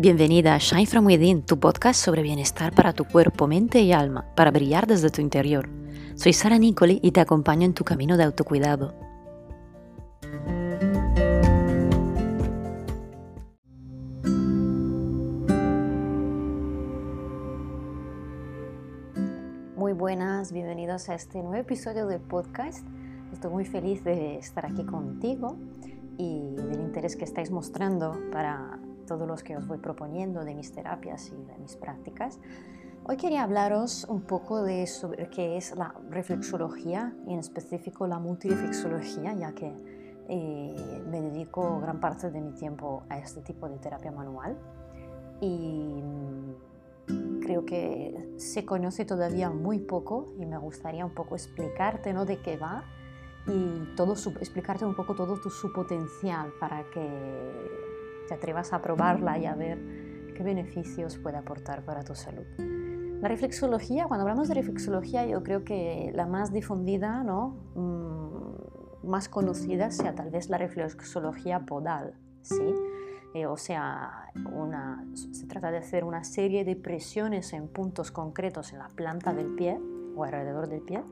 Bienvenida 0.00 0.54
a 0.54 0.58
Shine 0.58 0.86
From 0.86 1.04
Within, 1.04 1.42
tu 1.42 1.60
podcast 1.60 2.02
sobre 2.02 2.22
bienestar 2.22 2.74
para 2.74 2.94
tu 2.94 3.04
cuerpo, 3.04 3.46
mente 3.46 3.82
y 3.82 3.92
alma, 3.92 4.24
para 4.34 4.50
brillar 4.50 4.86
desde 4.86 5.10
tu 5.10 5.20
interior. 5.20 5.68
Soy 6.14 6.32
Sara 6.32 6.56
Nicoli 6.56 7.00
y 7.02 7.10
te 7.10 7.20
acompaño 7.20 7.66
en 7.66 7.74
tu 7.74 7.84
camino 7.84 8.16
de 8.16 8.24
autocuidado. 8.24 8.94
Muy 19.76 19.92
buenas, 19.92 20.50
bienvenidos 20.50 21.10
a 21.10 21.14
este 21.14 21.42
nuevo 21.42 21.56
episodio 21.56 22.06
del 22.06 22.22
podcast. 22.22 22.86
Estoy 23.34 23.50
muy 23.50 23.66
feliz 23.66 24.02
de 24.02 24.38
estar 24.38 24.64
aquí 24.64 24.82
contigo 24.86 25.58
y 26.16 26.54
del 26.56 26.80
interés 26.80 27.16
que 27.16 27.24
estáis 27.24 27.50
mostrando 27.50 28.18
para 28.32 28.78
todos 29.10 29.26
los 29.26 29.42
que 29.42 29.56
os 29.56 29.66
voy 29.66 29.78
proponiendo 29.78 30.44
de 30.44 30.54
mis 30.54 30.70
terapias 30.70 31.32
y 31.32 31.44
de 31.44 31.58
mis 31.58 31.74
prácticas. 31.74 32.38
Hoy 33.02 33.16
quería 33.16 33.42
hablaros 33.42 34.04
un 34.08 34.20
poco 34.20 34.62
de 34.62 34.86
sobre 34.86 35.28
qué 35.30 35.56
es 35.56 35.74
la 35.74 35.92
reflexología 36.10 37.12
y 37.26 37.32
en 37.32 37.40
específico 37.40 38.06
la 38.06 38.20
multireflexología, 38.20 39.34
ya 39.34 39.52
que 39.52 39.74
eh, 40.28 41.02
me 41.10 41.20
dedico 41.22 41.80
gran 41.80 41.98
parte 41.98 42.30
de 42.30 42.40
mi 42.40 42.52
tiempo 42.52 43.02
a 43.08 43.18
este 43.18 43.40
tipo 43.40 43.68
de 43.68 43.78
terapia 43.78 44.12
manual 44.12 44.56
y 45.40 46.00
mm, 46.04 47.40
creo 47.40 47.66
que 47.66 48.34
se 48.36 48.64
conoce 48.64 49.04
todavía 49.04 49.50
muy 49.50 49.80
poco 49.80 50.34
y 50.38 50.46
me 50.46 50.56
gustaría 50.56 51.04
un 51.04 51.14
poco 51.14 51.34
explicarte 51.34 52.12
¿no? 52.12 52.26
de 52.26 52.40
qué 52.40 52.56
va 52.56 52.84
y 53.48 53.96
todo 53.96 54.12
explicarte 54.12 54.84
un 54.84 54.94
poco 54.94 55.16
todo 55.16 55.36
tu, 55.40 55.50
su 55.50 55.72
potencial 55.72 56.52
para 56.60 56.84
que 56.90 57.99
te 58.30 58.34
atrevas 58.34 58.72
a 58.72 58.80
probarla 58.80 59.38
y 59.38 59.46
a 59.46 59.56
ver 59.56 59.76
qué 60.36 60.44
beneficios 60.44 61.18
puede 61.18 61.36
aportar 61.36 61.84
para 61.84 62.04
tu 62.04 62.14
salud. 62.14 62.46
La 63.20 63.28
reflexología, 63.28 64.04
cuando 64.06 64.22
hablamos 64.22 64.46
de 64.46 64.54
reflexología, 64.54 65.26
yo 65.26 65.42
creo 65.42 65.64
que 65.64 66.12
la 66.14 66.26
más 66.26 66.52
difundida, 66.52 67.24
¿no? 67.24 67.56
Mm, 67.74 69.08
más 69.08 69.28
conocida 69.28 69.90
sea 69.90 70.14
tal 70.14 70.30
vez 70.30 70.48
la 70.48 70.58
reflexología 70.58 71.66
podal, 71.66 72.14
¿sí? 72.42 72.72
Eh, 73.34 73.46
o 73.46 73.56
sea, 73.56 74.30
una, 74.52 75.04
se 75.14 75.46
trata 75.48 75.72
de 75.72 75.78
hacer 75.78 76.04
una 76.04 76.22
serie 76.22 76.64
de 76.64 76.76
presiones 76.76 77.52
en 77.52 77.66
puntos 77.66 78.12
concretos 78.12 78.72
en 78.72 78.78
la 78.78 78.88
planta 78.90 79.34
del 79.34 79.56
pie 79.56 79.80
o 80.14 80.22
alrededor 80.22 80.68
del 80.68 80.82
pie 80.82 81.02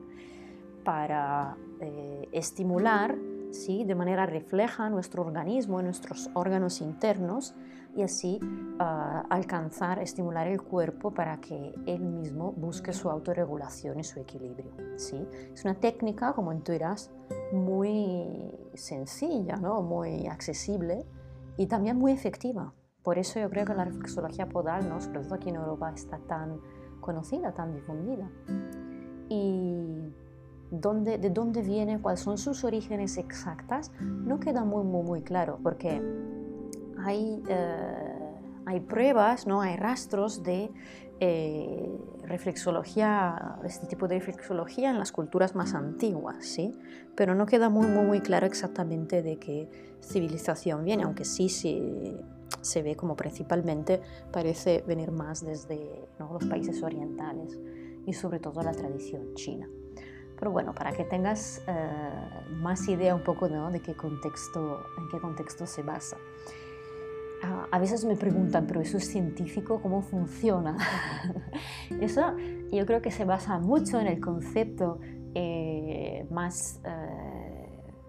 para 0.85 1.57
eh, 1.81 2.29
estimular 2.31 3.17
¿sí? 3.51 3.83
de 3.83 3.95
manera 3.95 4.25
refleja 4.25 4.89
nuestro 4.89 5.23
organismo, 5.23 5.81
nuestros 5.81 6.29
órganos 6.33 6.81
internos 6.81 7.55
y 7.95 8.03
así 8.03 8.39
ah, 8.79 9.25
alcanzar, 9.29 9.99
estimular 9.99 10.47
el 10.47 10.61
cuerpo 10.61 11.11
para 11.11 11.39
que 11.41 11.73
él 11.85 12.01
mismo 12.01 12.51
busque 12.51 12.93
su 12.93 13.09
autorregulación 13.09 13.99
y 13.99 14.03
su 14.03 14.19
equilibrio. 14.19 14.71
¿sí? 14.97 15.25
Es 15.53 15.65
una 15.65 15.75
técnica, 15.75 16.33
como 16.33 16.53
intuirás, 16.53 17.11
muy 17.51 18.55
sencilla, 18.73 19.55
¿no? 19.57 19.81
muy 19.81 20.27
accesible 20.27 21.05
y 21.57 21.67
también 21.67 21.97
muy 21.97 22.11
efectiva. 22.11 22.73
Por 23.03 23.17
eso 23.17 23.39
yo 23.39 23.49
creo 23.49 23.65
que 23.65 23.73
la 23.73 23.85
reflexología 23.85 24.47
podal, 24.47 24.87
¿no? 24.87 25.01
sobre 25.01 25.21
todo 25.21 25.35
aquí 25.35 25.49
en 25.49 25.55
Europa, 25.55 25.91
está 25.93 26.19
tan 26.19 26.59
conocida, 27.01 27.53
tan 27.53 27.73
difundida. 27.73 28.29
Y 29.29 30.13
de 30.71 31.29
dónde 31.29 31.61
viene, 31.61 31.99
cuáles 31.99 32.19
son 32.19 32.37
sus 32.37 32.63
orígenes 32.63 33.17
exactas, 33.17 33.91
no 33.99 34.39
queda 34.39 34.63
muy, 34.63 34.83
muy, 34.83 35.03
muy 35.03 35.21
claro, 35.21 35.59
porque 35.63 36.01
hay, 37.03 37.41
eh, 37.47 38.19
hay 38.65 38.79
pruebas, 38.81 39.47
¿no? 39.47 39.61
hay 39.61 39.77
rastros 39.77 40.43
de 40.43 40.71
eh, 41.19 41.89
reflexología, 42.23 43.57
este 43.63 43.87
tipo 43.87 44.07
de 44.07 44.19
reflexología 44.19 44.91
en 44.91 44.99
las 44.99 45.11
culturas 45.11 45.55
más 45.55 45.73
antiguas, 45.73 46.45
¿sí? 46.45 46.77
pero 47.15 47.33
no 47.33 47.45
queda 47.45 47.69
muy, 47.69 47.87
muy, 47.87 48.05
muy 48.05 48.19
claro 48.21 48.45
exactamente 48.45 49.23
de 49.23 49.37
qué 49.37 49.69
civilización 50.01 50.83
viene, 50.83 51.03
aunque 51.03 51.25
sí 51.25 51.49
se, 51.49 52.15
se 52.61 52.83
ve 52.83 52.95
como 52.95 53.15
principalmente 53.15 54.01
parece 54.31 54.83
venir 54.87 55.11
más 55.11 55.43
desde 55.43 56.07
los 56.19 56.45
países 56.45 56.83
orientales 56.83 57.57
y 58.05 58.13
sobre 58.13 58.39
todo 58.39 58.61
la 58.61 58.71
tradición 58.71 59.33
china. 59.33 59.67
Pero 60.39 60.51
bueno, 60.51 60.73
para 60.73 60.93
que 60.93 61.03
tengas 61.03 61.61
eh, 61.67 61.89
más 62.53 62.87
idea 62.87 63.13
un 63.13 63.23
poco 63.23 63.49
de 63.49 63.81
qué 63.81 63.93
contexto, 63.93 64.85
en 64.97 65.09
qué 65.09 65.19
contexto 65.19 65.67
se 65.67 65.83
basa. 65.83 66.17
Ah, 67.43 67.67
a 67.71 67.79
veces 67.79 68.05
me 68.05 68.15
preguntan, 68.15 68.65
pero 68.65 68.81
eso 68.81 68.97
es 68.97 69.05
científico, 69.05 69.81
¿cómo 69.81 70.01
funciona? 70.01 70.77
eso 72.01 72.35
yo 72.71 72.85
creo 72.85 73.01
que 73.01 73.11
se 73.11 73.25
basa 73.25 73.59
mucho 73.59 73.99
en 73.99 74.07
el 74.07 74.19
concepto 74.19 74.99
eh, 75.35 76.25
más 76.31 76.81
eh, 76.85 77.48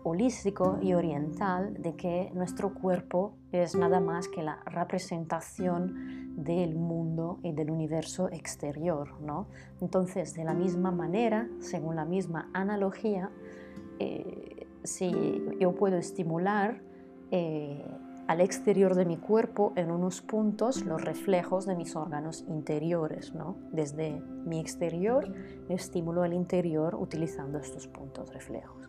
holístico 0.03 0.79
y 0.81 0.95
oriental 0.95 1.75
de 1.83 1.95
que 1.95 2.31
nuestro 2.35 2.75
cuerpo 2.75 3.35
es 3.53 3.75
nada 3.75 4.01
más 4.01 4.29
que 4.29 4.43
la 4.43 4.61
representación 4.67 6.35
del 6.37 6.75
mundo 6.75 7.39
y 7.43 7.53
del 7.53 7.71
universo 7.71 8.29
exterior. 8.31 9.21
¿no? 9.21 9.47
Entonces, 9.81 10.35
de 10.35 10.45
la 10.45 10.55
misma 10.55 10.91
manera, 10.91 11.49
según 11.61 11.97
la 11.97 12.05
misma 12.05 12.49
analogía, 12.53 13.31
eh, 13.99 14.67
si 14.83 15.43
yo 15.59 15.75
puedo 15.75 15.97
estimular 15.97 16.81
eh, 17.31 17.85
al 18.31 18.41
exterior 18.41 18.95
de 18.95 19.05
mi 19.05 19.17
cuerpo 19.17 19.73
en 19.75 19.91
unos 19.91 20.23
puntos 20.23 20.85
los 20.85 21.03
reflejos 21.03 21.67
de 21.67 21.75
mis 21.75 21.97
órganos 21.97 22.45
interiores. 22.49 23.35
¿no? 23.35 23.57
Desde 23.73 24.23
mi 24.47 24.61
exterior 24.61 25.33
estimulo 25.69 26.23
al 26.23 26.33
interior 26.33 26.95
utilizando 26.95 27.59
estos 27.59 27.89
puntos 27.89 28.33
reflejos. 28.33 28.80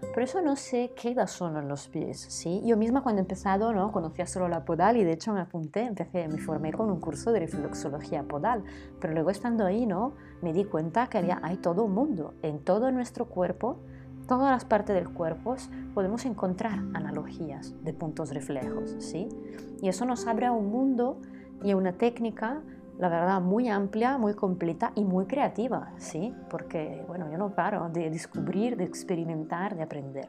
Por 0.00 0.22
eso 0.22 0.40
no 0.40 0.56
sé 0.56 0.92
qué 0.96 1.10
edad 1.10 1.26
son 1.26 1.56
en 1.56 1.68
los 1.68 1.88
pies, 1.88 2.20
¿sí? 2.20 2.62
Yo 2.64 2.76
misma 2.76 3.02
cuando 3.02 3.20
he 3.20 3.22
empezado, 3.22 3.72
¿no? 3.72 3.92
Conocía 3.92 4.26
solo 4.26 4.48
la 4.48 4.64
podal 4.64 4.96
y 4.96 5.04
de 5.04 5.12
hecho 5.12 5.32
me 5.32 5.40
apunté, 5.40 5.82
empecé, 5.82 6.28
me 6.28 6.38
formé 6.38 6.72
con 6.72 6.90
un 6.90 7.00
curso 7.00 7.32
de 7.32 7.40
reflexología 7.40 8.22
podal, 8.22 8.64
pero 9.00 9.12
luego 9.12 9.30
estando 9.30 9.66
ahí, 9.66 9.86
¿no? 9.86 10.14
Me 10.40 10.52
di 10.52 10.64
cuenta 10.64 11.08
que 11.08 11.18
había, 11.18 11.40
hay 11.42 11.56
todo 11.56 11.84
un 11.84 11.94
mundo, 11.94 12.34
en 12.42 12.60
todo 12.60 12.90
nuestro 12.90 13.26
cuerpo, 13.26 13.78
todas 14.26 14.50
las 14.50 14.64
partes 14.64 14.94
del 14.94 15.08
cuerpo 15.08 15.56
podemos 15.94 16.24
encontrar 16.26 16.78
analogías 16.94 17.74
de 17.82 17.92
puntos 17.92 18.32
reflejos, 18.32 18.94
¿sí? 18.98 19.28
Y 19.82 19.88
eso 19.88 20.04
nos 20.04 20.26
abre 20.26 20.46
a 20.46 20.52
un 20.52 20.70
mundo 20.70 21.20
y 21.62 21.72
a 21.72 21.76
una 21.76 21.92
técnica 21.92 22.62
la 22.98 23.08
verdad, 23.08 23.40
muy 23.40 23.68
amplia, 23.68 24.18
muy 24.18 24.34
completa 24.34 24.92
y 24.96 25.04
muy 25.04 25.26
creativa, 25.26 25.92
¿sí? 25.98 26.34
Porque, 26.50 27.04
bueno, 27.06 27.30
yo 27.30 27.38
no 27.38 27.54
paro 27.54 27.88
de 27.90 28.10
descubrir, 28.10 28.76
de 28.76 28.84
experimentar, 28.84 29.76
de 29.76 29.82
aprender. 29.82 30.28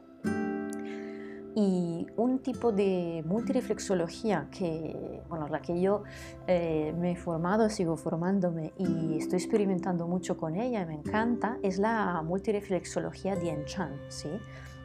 Y 1.56 2.06
un 2.16 2.38
tipo 2.38 2.70
de 2.70 3.24
multireflexología 3.26 4.46
que, 4.52 5.20
bueno, 5.28 5.48
la 5.48 5.60
que 5.60 5.80
yo 5.80 6.04
eh, 6.46 6.94
me 6.96 7.12
he 7.12 7.16
formado, 7.16 7.68
sigo 7.68 7.96
formándome 7.96 8.72
y 8.78 9.18
estoy 9.18 9.40
experimentando 9.40 10.06
mucho 10.06 10.36
con 10.36 10.54
ella 10.54 10.86
me 10.86 10.94
encanta, 10.94 11.58
es 11.62 11.78
la 11.78 12.22
multireflexología 12.22 13.34
Dien 13.34 13.64
Chan, 13.64 13.92
¿sí? 14.08 14.28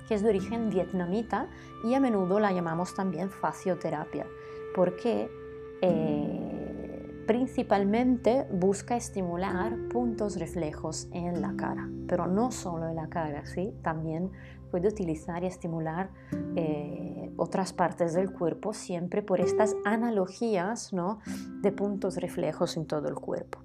que 0.07 0.15
es 0.15 0.23
de 0.23 0.29
origen 0.29 0.71
vietnamita 0.71 1.47
y 1.83 1.93
a 1.93 1.99
menudo 1.99 2.39
la 2.39 2.51
llamamos 2.51 2.95
también 2.95 3.29
facioterapia, 3.29 4.25
porque 4.75 5.29
eh, 5.81 6.54
principalmente 7.25 8.45
busca 8.51 8.95
estimular 8.95 9.75
puntos 9.89 10.37
reflejos 10.37 11.07
en 11.11 11.41
la 11.41 11.55
cara, 11.55 11.89
pero 12.07 12.27
no 12.27 12.51
solo 12.51 12.87
en 12.87 12.95
la 12.95 13.07
cara, 13.07 13.45
¿sí? 13.45 13.73
también 13.81 14.31
puede 14.69 14.87
utilizar 14.87 15.43
y 15.43 15.47
estimular 15.47 16.09
eh, 16.55 17.31
otras 17.37 17.73
partes 17.73 18.13
del 18.13 18.31
cuerpo 18.31 18.73
siempre 18.73 19.21
por 19.21 19.39
estas 19.41 19.75
analogías 19.85 20.93
¿no? 20.93 21.19
de 21.61 21.71
puntos 21.71 22.17
reflejos 22.17 22.77
en 22.77 22.85
todo 22.85 23.07
el 23.07 23.15
cuerpo. 23.15 23.59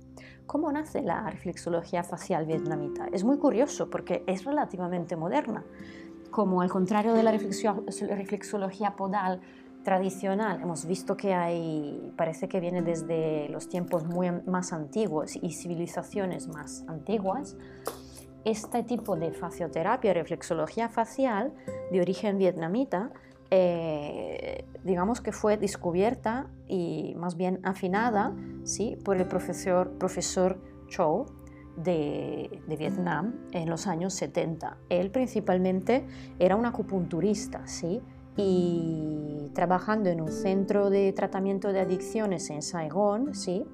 ¿Cómo 0.46 0.72
nace 0.72 1.02
la 1.02 1.28
reflexología 1.30 2.02
facial 2.02 2.46
vietnamita? 2.46 3.06
Es 3.12 3.24
muy 3.24 3.38
curioso 3.38 3.88
porque 3.88 4.24
es 4.26 4.44
relativamente 4.44 5.14
moderna. 5.16 5.64
Como 6.30 6.62
al 6.62 6.70
contrario 6.70 7.14
de 7.14 7.22
la 7.22 7.32
reflexología 7.32 8.96
podal, 8.96 9.40
tradicional, 9.82 10.60
hemos 10.62 10.86
visto 10.86 11.16
que 11.16 11.34
hay, 11.34 12.12
parece 12.16 12.48
que 12.48 12.60
viene 12.60 12.82
desde 12.82 13.48
los 13.48 13.68
tiempos 13.68 14.04
muy 14.04 14.30
más 14.30 14.72
antiguos 14.72 15.36
y 15.40 15.52
civilizaciones 15.52 16.48
más 16.48 16.84
antiguas, 16.86 17.56
este 18.44 18.82
tipo 18.82 19.16
de 19.16 19.32
facioterapia, 19.32 20.14
reflexología 20.14 20.88
facial 20.88 21.52
de 21.90 22.00
origen 22.00 22.38
vietnamita, 22.38 23.10
eh, 23.50 24.64
digamos 24.84 25.20
que 25.20 25.32
fue 25.32 25.56
descubierta 25.56 26.46
y 26.68 27.14
más 27.16 27.36
bien 27.36 27.60
afinada 27.64 28.32
¿sí? 28.64 28.96
por 29.04 29.16
el 29.16 29.26
profesor, 29.26 29.90
profesor 29.98 30.58
Chow 30.88 31.26
de, 31.76 32.62
de, 32.66 32.76
Vietnam 32.76 33.34
en 33.52 33.68
los 33.68 33.86
años 33.86 34.14
70. 34.14 34.76
Él 34.88 35.10
principalmente 35.10 36.06
era 36.38 36.56
un 36.56 36.66
acupunturista, 36.66 37.66
¿sí? 37.66 38.02
Y 38.36 39.50
trabajando 39.54 40.10
en 40.10 40.20
un 40.20 40.32
centro 40.32 40.90
de 40.90 41.12
tratamiento 41.12 41.72
de 41.72 41.80
adicciones 41.80 42.50
en 42.50 42.62
Saigón, 42.62 43.34
¿sí? 43.34 43.64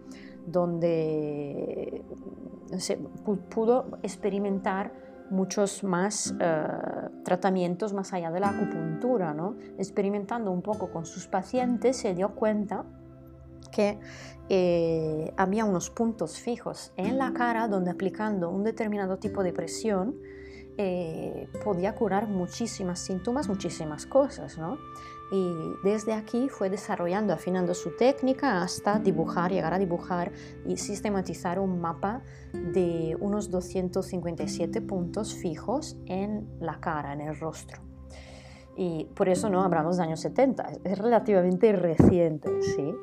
donde 0.47 2.03
se 2.79 2.97
pudo 2.97 3.99
experimentar 4.03 4.93
muchos 5.31 5.83
más 5.83 6.35
eh, 6.41 6.67
tratamientos 7.25 7.93
más 7.93 8.13
allá 8.13 8.31
de 8.31 8.41
la 8.41 8.51
acupuntura. 8.51 9.35
¿no? 9.35 9.57
Experimentando 9.79 10.51
un 10.51 10.63
poco 10.63 10.91
con 10.91 11.07
sus 11.07 11.27
pacientes 11.27 11.97
se 11.97 12.15
dio 12.15 12.35
cuenta 12.35 12.85
que 13.73 13.99
eh, 14.49 15.33
había 15.37 15.65
unos 15.65 15.91
puntos 15.91 16.39
fijos 16.39 16.93
en 16.97 17.19
la 17.19 17.33
cara 17.33 17.69
donde 17.69 17.91
aplicando 17.91 18.49
un 18.49 18.63
determinado 18.63 19.19
tipo 19.19 19.43
de 19.43 19.53
presión 19.53 20.15
eh, 20.79 21.49
podía 21.65 21.95
curar 21.95 22.29
muchísimas 22.29 23.01
síntomas, 23.01 23.49
muchísimas 23.49 24.07
cosas. 24.07 24.59
¿no? 24.59 24.79
Y 25.33 25.55
desde 25.83 26.13
aquí 26.13 26.49
fue 26.49 26.71
desarrollando, 26.71 27.33
afinando 27.33 27.75
su 27.75 27.97
técnica 27.97 28.63
hasta 28.63 28.99
dibujar, 28.99 29.51
llegar 29.51 29.75
a 29.75 29.79
dibujar 29.79 30.33
y 30.65 30.77
sistematizar 30.77 31.59
un 31.59 31.81
mapa 31.81 32.23
de 32.53 33.17
unos 33.19 33.51
257 33.51 34.81
puntos 34.83 35.35
fijos 35.35 35.97
en 36.07 36.47
la 36.61 36.79
cara, 36.79 37.13
en 37.13 37.23
el 37.23 37.39
rostro. 37.39 37.83
Y 38.77 39.07
por 39.17 39.29
eso 39.29 39.49
no 39.49 39.63
hablamos 39.63 39.97
de 39.97 40.05
años 40.05 40.21
70, 40.21 40.69
es 40.85 40.99
relativamente 40.99 41.73
reciente, 41.73 42.63
¿sí? 42.63 42.95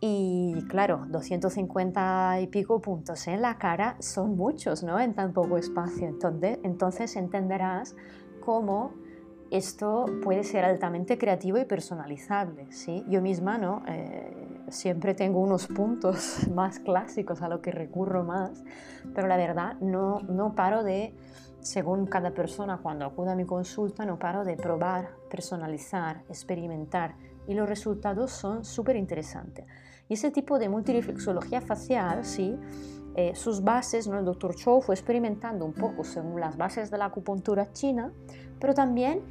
Y 0.00 0.64
claro, 0.68 1.06
250 1.08 2.40
y 2.40 2.46
pico 2.46 2.80
puntos 2.80 3.26
en 3.26 3.42
la 3.42 3.58
cara 3.58 3.96
son 3.98 4.36
muchos, 4.36 4.84
¿no? 4.84 5.00
En 5.00 5.14
tan 5.14 5.32
poco 5.32 5.58
espacio. 5.58 6.06
Entonces, 6.06 6.58
entonces 6.62 7.16
entenderás 7.16 7.96
cómo 8.40 8.92
esto 9.50 10.06
puede 10.22 10.44
ser 10.44 10.64
altamente 10.64 11.18
creativo 11.18 11.58
y 11.58 11.64
personalizable. 11.64 12.70
¿sí? 12.70 13.04
Yo 13.08 13.22
misma 13.22 13.58
¿no? 13.58 13.82
Eh, 13.88 14.62
siempre 14.68 15.14
tengo 15.14 15.40
unos 15.40 15.66
puntos 15.66 16.48
más 16.54 16.78
clásicos 16.78 17.42
a 17.42 17.48
lo 17.48 17.60
que 17.60 17.70
recurro 17.70 18.24
más, 18.24 18.62
pero 19.14 19.26
la 19.26 19.36
verdad 19.36 19.74
no, 19.80 20.20
no 20.20 20.54
paro 20.54 20.82
de, 20.82 21.14
según 21.60 22.06
cada 22.06 22.32
persona 22.32 22.78
cuando 22.82 23.06
acuda 23.06 23.32
a 23.32 23.36
mi 23.36 23.44
consulta, 23.44 24.04
no 24.04 24.18
paro 24.18 24.44
de 24.44 24.56
probar, 24.56 25.10
personalizar, 25.30 26.22
experimentar 26.28 27.16
y 27.46 27.54
los 27.54 27.68
resultados 27.68 28.30
son 28.30 28.64
súper 28.64 28.96
interesantes. 28.96 29.64
Y 30.08 30.14
ese 30.14 30.30
tipo 30.30 30.58
de 30.58 30.68
multireflexología 30.68 31.60
facial, 31.60 32.24
sí, 32.24 32.56
eh, 33.14 33.34
sus 33.34 33.64
bases, 33.64 34.06
¿no? 34.06 34.18
el 34.18 34.24
doctor 34.24 34.54
Chou 34.54 34.80
fue 34.80 34.94
experimentando 34.94 35.64
un 35.64 35.72
poco 35.72 36.04
según 36.04 36.40
las 36.40 36.56
bases 36.56 36.90
de 36.90 36.98
la 36.98 37.06
acupuntura 37.06 37.72
china, 37.72 38.12
pero 38.60 38.74
también 38.74 39.22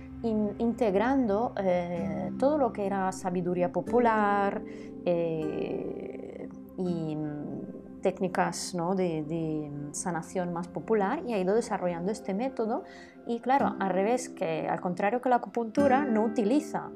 integrando 0.58 1.54
eh, 1.58 2.32
todo 2.38 2.58
lo 2.58 2.74
que 2.74 2.86
era 2.86 3.12
sabiduría 3.12 3.72
popular 3.72 4.62
eh, 5.06 6.50
y 6.78 7.16
mm, 7.16 8.02
técnicas 8.02 8.76
¿no? 8.76 8.94
de, 8.94 9.24
de, 9.24 9.72
sanación 9.92 10.52
más 10.52 10.68
popular 10.68 11.24
y 11.26 11.34
ha 11.34 11.40
ido 11.40 11.56
desarrollando 11.56 12.12
este 12.12 12.34
método 12.34 12.84
y 13.26 13.40
claro, 13.40 13.78
al 13.80 13.92
revés, 13.92 14.28
que 14.28 14.68
al 14.68 14.82
contrario 14.82 15.22
que 15.22 15.30
la 15.30 15.38
acupuntura 15.38 16.04
no 16.04 16.26
utiliza 16.26 16.90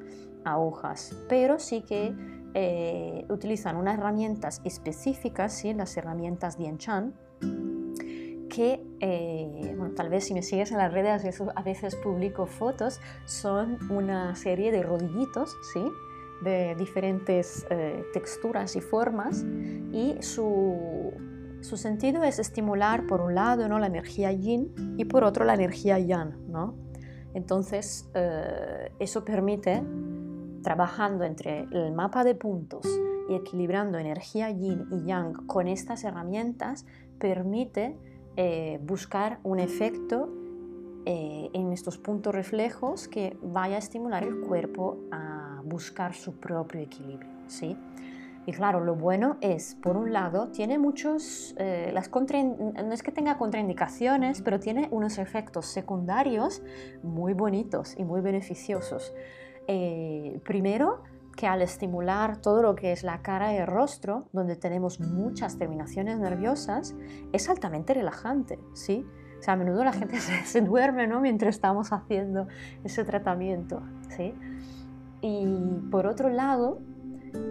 agujas, 0.44 1.16
pero 1.30 1.60
sí 1.60 1.84
que 1.84 2.14
eh, 2.54 3.26
utilizan 3.30 3.78
unas 3.78 3.98
herramientas 3.98 4.62
específicas, 4.66 5.54
¿sí? 5.54 5.74
las 5.74 5.96
herramientas 5.96 6.58
Chan, 6.78 7.14
que 8.50 8.86
eh, 9.00 9.74
bueno, 9.78 9.94
tal 9.96 10.10
vez 10.10 10.26
si 10.26 10.34
me 10.34 10.44
sigues 10.44 10.72
en 10.72 10.78
las 10.78 10.92
redes 10.92 11.42
a 11.56 11.64
veces 11.64 11.96
publico 11.96 12.48
fotos, 12.48 13.00
son 13.26 13.80
una 13.90 14.36
serie 14.36 14.72
de 14.72 14.84
rodillitos, 14.84 15.56
¿sí? 15.74 15.82
de 16.44 16.76
diferentes 16.76 17.66
eh, 17.70 18.04
texturas 18.14 18.76
y 18.76 18.82
formas 18.82 19.46
y 19.94 20.16
su, 20.22 21.14
su, 21.62 21.78
sentido 21.78 22.24
es 22.24 22.40
estimular 22.40 23.06
por 23.06 23.22
un 23.22 23.36
lado 23.36 23.70
¿no? 23.70 23.80
la 23.80 23.88
energía 23.88 24.32
yin 24.32 24.96
y 24.98 25.06
por 25.06 25.24
otro 25.24 25.46
la 25.46 25.54
energía 25.54 26.00
yang. 26.00 26.50
¿no? 26.50 26.76
Entonces 27.34 28.10
eso 29.00 29.24
permite 29.24 29.82
trabajando 30.64 31.24
entre 31.24 31.68
el 31.72 31.92
mapa 31.92 32.24
de 32.24 32.36
puntos 32.36 32.86
y 33.30 33.36
equilibrando 33.36 33.98
energía 33.98 34.50
yin 34.50 34.86
y 34.92 35.06
yang 35.06 35.46
con 35.48 35.68
estas 35.68 36.04
herramientas, 36.04 36.86
permite 37.20 37.98
eh, 38.36 38.80
buscar 38.84 39.40
un 39.44 39.60
efecto 39.60 40.30
eh, 41.06 41.50
en 41.54 41.72
estos 41.72 41.98
puntos 41.98 42.34
reflejos 42.34 43.08
que 43.08 43.38
vaya 43.42 43.76
a 43.76 43.80
estimular 43.80 44.24
el 44.24 44.42
cuerpo 44.42 45.00
a 45.12 45.62
buscar 45.64 46.14
su 46.14 46.34
propio 46.34 46.82
equilibrio. 46.82 47.30
¿sí? 47.48 47.76
Y 48.46 48.54
claro, 48.54 48.80
lo 48.80 48.96
bueno 48.96 49.38
es, 49.42 49.76
por 49.76 49.98
un 49.98 50.14
lado, 50.14 50.48
tiene 50.48 50.80
muchos, 50.80 51.54
eh, 51.58 51.92
las 51.94 52.10
no 52.12 52.94
es 52.94 53.04
que 53.04 53.12
tenga 53.12 53.38
contraindicaciones, 53.38 54.42
pero 54.42 54.60
tiene 54.60 54.88
unos 54.92 55.20
efectos 55.20 55.68
secundarios 55.68 56.64
muy 57.04 57.34
bonitos 57.34 57.96
y 57.98 58.04
muy 58.04 58.22
beneficiosos. 58.22 59.14
Eh, 59.74 60.42
primero, 60.44 61.02
que 61.38 61.48
al 61.48 61.62
estimular 61.62 62.42
todo 62.42 62.62
lo 62.62 62.76
que 62.76 62.92
es 62.92 63.04
la 63.04 63.22
cara 63.22 63.54
y 63.54 63.58
el 63.58 63.68
rostro, 63.68 64.26
donde 64.34 64.58
tenemos 64.58 65.00
muchas 65.00 65.58
terminaciones 65.58 66.20
nerviosas, 66.20 66.94
es 67.32 67.50
altamente 67.50 67.94
relajante, 67.94 68.60
¿sí? 68.74 69.06
O 69.40 69.42
sea, 69.42 69.54
a 69.54 69.56
menudo 69.56 69.86
la 69.86 69.94
gente 69.94 70.18
se, 70.46 70.60
duerme, 70.60 71.08
¿no? 71.08 71.22
Mientras 71.22 71.56
estamos 71.56 71.94
haciendo 71.94 72.50
ese 72.84 73.06
tratamiento, 73.06 73.82
¿sí? 74.10 74.34
Y 75.22 75.48
por 75.90 76.06
otro 76.06 76.28
lado, 76.28 76.80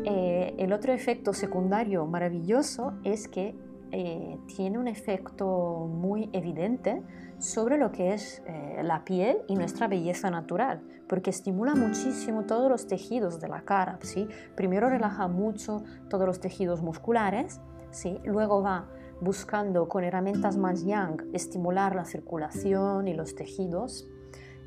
eh, 0.04 0.54
el 0.58 0.74
otro 0.74 0.92
efecto 0.92 1.32
secundario 1.32 2.04
maravilloso 2.04 2.92
es 3.02 3.28
que 3.28 3.56
eh, 3.92 4.38
tiene 4.46 4.78
un 4.78 4.88
efecto 4.88 5.88
muy 5.90 6.30
evidente 6.32 7.02
sobre 7.38 7.78
lo 7.78 7.90
que 7.90 8.12
es 8.14 8.42
eh, 8.46 8.80
la 8.82 9.04
piel 9.04 9.38
y 9.48 9.56
nuestra 9.56 9.88
belleza 9.88 10.30
natural, 10.30 10.82
porque 11.08 11.30
estimula 11.30 11.74
muchísimo 11.74 12.44
todos 12.44 12.70
los 12.70 12.86
tejidos 12.86 13.40
de 13.40 13.48
la 13.48 13.62
cara. 13.62 13.98
¿sí? 14.02 14.28
Primero 14.54 14.88
relaja 14.88 15.28
mucho 15.28 15.82
todos 16.08 16.26
los 16.26 16.40
tejidos 16.40 16.82
musculares, 16.82 17.60
¿sí? 17.90 18.20
luego 18.24 18.62
va 18.62 18.88
buscando 19.20 19.88
con 19.88 20.04
herramientas 20.04 20.56
más 20.56 20.84
yang 20.84 21.22
estimular 21.32 21.94
la 21.94 22.04
circulación 22.04 23.08
y 23.08 23.14
los 23.14 23.34
tejidos 23.34 24.08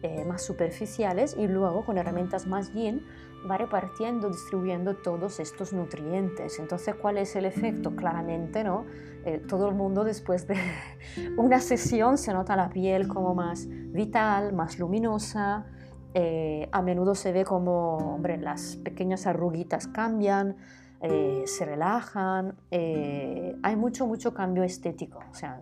eh, 0.04 0.26
más 0.26 0.42
superficiales 0.42 1.36
y 1.40 1.48
luego 1.48 1.86
con 1.86 1.98
herramientas 1.98 2.46
más 2.46 2.74
yin 2.74 3.06
va 3.50 3.58
repartiendo, 3.58 4.30
distribuyendo 4.30 4.96
todos 4.96 5.40
estos 5.40 5.74
nutrientes. 5.74 6.60
Entonces, 6.60 6.96
¿cuál 6.96 7.18
es 7.18 7.36
el 7.36 7.46
efecto? 7.46 7.96
Claramente, 7.96 8.64
¿no? 8.64 8.86
Eh, 9.26 9.40
todo 9.48 9.70
el 9.70 9.76
mundo 9.76 10.04
después 10.04 10.48
de 10.48 10.56
una 11.38 11.60
sesión 11.60 12.18
se 12.18 12.34
nota 12.34 12.56
la 12.56 12.70
piel 12.70 13.08
como 13.08 13.34
más 13.34 13.68
vital, 13.68 14.54
más 14.54 14.80
luminosa. 14.80 15.66
Eh, 16.14 16.70
a 16.72 16.82
menudo 16.82 17.16
se 17.16 17.32
ve 17.32 17.44
como, 17.44 17.98
hombre, 17.98 18.38
las 18.38 18.76
pequeñas 18.78 19.26
arruguitas 19.26 19.88
cambian, 19.88 20.58
eh, 21.02 21.44
se 21.46 21.66
relajan. 21.66 22.56
hay 22.72 23.76
mucho, 23.76 24.08
mucho 24.08 24.34
cambio 24.34 24.64
estético. 24.64 25.20
O 25.32 25.34
sea, 25.34 25.62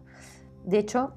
de 0.66 0.78
hecho, 0.78 1.14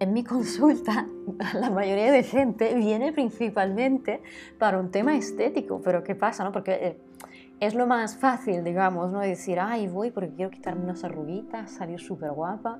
en 0.00 0.12
mi 0.12 0.24
consulta, 0.34 1.06
la 1.54 1.70
mayoría 1.70 2.12
de 2.12 2.22
gente 2.22 2.74
viene 2.74 3.12
principalmente 3.12 4.22
para 4.58 4.78
un 4.78 4.90
tema 4.90 5.16
estético, 5.16 5.80
pero 5.82 6.04
¿qué 6.04 6.14
pasa? 6.14 6.44
No? 6.44 6.52
Porque 6.52 6.72
eh, 6.72 7.00
es 7.60 7.74
lo 7.74 7.86
más 7.86 8.16
fácil, 8.16 8.64
digamos, 8.64 9.10
¿no? 9.10 9.20
Decir, 9.20 9.58
ay, 9.60 9.88
voy 9.88 10.10
porque 10.10 10.30
quiero 10.34 10.50
quitarme 10.50 10.84
unas 10.84 11.04
arruguitas, 11.04 11.70
salir 11.72 12.00
súper 12.00 12.30
guapa. 12.32 12.78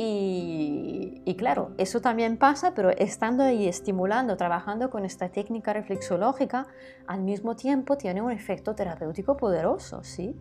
Y, 0.00 1.22
y, 1.24 1.34
claro, 1.34 1.72
eso 1.76 2.00
también 2.00 2.36
pasa, 2.36 2.72
pero 2.72 2.90
estando 2.90 3.42
ahí 3.42 3.66
estimulando, 3.66 4.36
trabajando 4.36 4.90
con 4.90 5.04
esta 5.04 5.30
técnica 5.30 5.72
reflexológica, 5.72 6.68
al 7.08 7.22
mismo 7.22 7.56
tiempo 7.56 7.96
tiene 7.96 8.22
un 8.22 8.30
efecto 8.30 8.76
terapéutico 8.76 9.36
poderoso, 9.36 10.04
¿sí? 10.04 10.36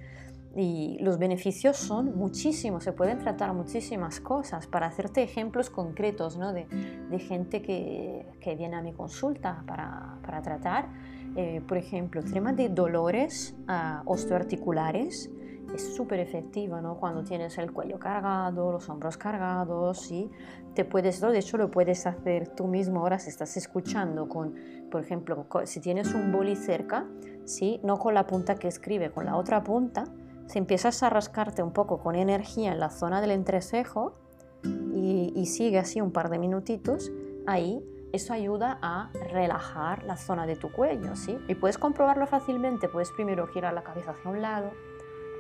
Y 0.56 0.98
los 1.02 1.20
beneficios 1.20 1.78
son 1.78 2.18
muchísimos, 2.18 2.84
se 2.84 2.92
pueden 2.92 3.20
tratar 3.20 3.54
muchísimas 3.54 4.20
cosas. 4.20 4.66
Para 4.68 4.88
hacerte 4.88 5.22
ejemplos 5.22 5.70
concretos 5.70 6.38
¿no? 6.38 6.54
de, 6.54 6.66
de, 7.10 7.20
gente 7.20 7.62
que, 7.62 8.26
que, 8.40 8.56
viene 8.56 8.76
a 8.76 8.82
mi 8.82 8.94
consulta 8.94 9.64
para, 9.68 10.18
para 10.24 10.42
tratar, 10.42 10.90
eh, 11.36 11.62
por 11.68 11.78
ejemplo, 11.78 12.22
el 12.22 12.32
tema 12.32 12.54
de 12.54 12.70
dolores 12.70 13.56
uh, 13.68 14.02
osteoarticulares 14.10 15.30
es 15.76 15.96
súper 15.96 16.20
efectiva 16.20 16.82
¿no? 16.82 16.98
cuando 16.98 17.24
tienes 17.24 17.58
el 17.58 17.72
cuello 17.72 18.00
cargado, 18.00 18.72
los 18.72 18.90
hombros 18.90 19.18
cargados, 19.18 20.12
y 20.12 20.32
te 20.74 20.86
puedes, 20.86 21.20
de 21.22 21.38
hecho 21.38 21.58
lo 21.58 21.70
puedes 21.70 22.08
hacer 22.08 22.48
tú 22.48 22.68
mismo 22.68 23.02
ahora 23.02 23.20
si 23.20 23.30
estás 23.30 23.58
escuchando 23.58 24.28
con, 24.28 24.56
por 24.90 25.02
ejemplo, 25.02 25.46
si 25.66 25.80
tienes 25.80 26.14
un 26.14 26.32
boli 26.32 26.56
cerca, 26.56 27.06
¿sí? 27.46 27.80
no 27.84 27.98
con 27.98 28.14
la 28.14 28.26
punta 28.26 28.56
que 28.56 28.68
escribe, 28.68 29.12
con 29.12 29.26
la 29.26 29.36
otra 29.36 29.64
punta, 29.64 30.06
si 30.48 30.58
empiezas 30.60 31.04
a 31.04 31.10
rascarte 31.10 31.62
un 31.62 31.72
poco 31.72 32.00
con 32.00 32.16
energía 32.16 32.72
en 32.72 32.80
la 32.80 32.90
zona 32.90 33.22
del 33.22 33.32
entrecejo 33.32 34.16
y, 34.64 35.46
sigue 35.46 35.78
así 35.78 36.02
un 36.02 36.12
par 36.12 36.30
de 36.30 36.40
minutitos, 36.40 37.12
ahí 37.46 37.84
eso 38.12 38.34
ayuda 38.34 38.80
a 38.82 39.12
relajar 39.32 40.04
la 40.04 40.18
zona 40.18 40.46
de 40.46 40.56
tu 40.56 40.72
cuello, 40.72 41.16
¿sí? 41.16 41.38
Y 41.48 41.56
puedes 41.56 41.78
comprobarlo 41.78 42.26
fácilmente, 42.26 42.90
puedes 42.90 43.12
primero 43.12 43.48
girar 43.48 43.74
la 43.74 43.84
cabeza 43.84 44.12
hacia 44.12 44.32
un 44.32 44.42
lado, 44.42 44.72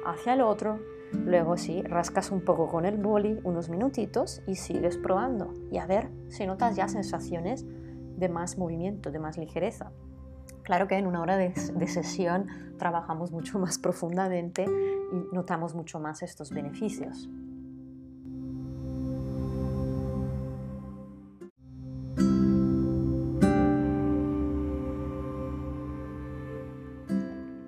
hacia 0.05 0.33
el 0.33 0.41
otro, 0.41 0.79
luego 1.11 1.57
sí, 1.57 1.81
rascas 1.81 2.31
un 2.31 2.41
poco 2.41 2.67
con 2.67 2.85
el 2.85 2.97
boli 2.97 3.39
unos 3.43 3.69
minutitos 3.69 4.41
y 4.47 4.55
sigues 4.55 4.97
probando 4.97 5.53
y 5.71 5.77
a 5.77 5.85
ver 5.85 6.09
si 6.29 6.45
notas 6.45 6.75
ya 6.75 6.87
sensaciones 6.87 7.65
de 7.65 8.29
más 8.29 8.57
movimiento, 8.57 9.11
de 9.11 9.19
más 9.19 9.37
ligereza. 9.37 9.91
Claro 10.67 10.89
que 10.89 10.97
en 10.97 11.07
una 11.07 11.21
hora 11.21 11.37
de, 11.37 11.55
sesión 11.87 12.47
trabajamos 12.77 13.31
mucho 13.31 13.57
más 13.63 13.79
profundamente 13.79 14.65
y 14.65 15.33
notamos 15.33 15.73
mucho 15.73 15.97
más 15.97 16.21
estos 16.23 16.51
beneficios. 16.51 17.29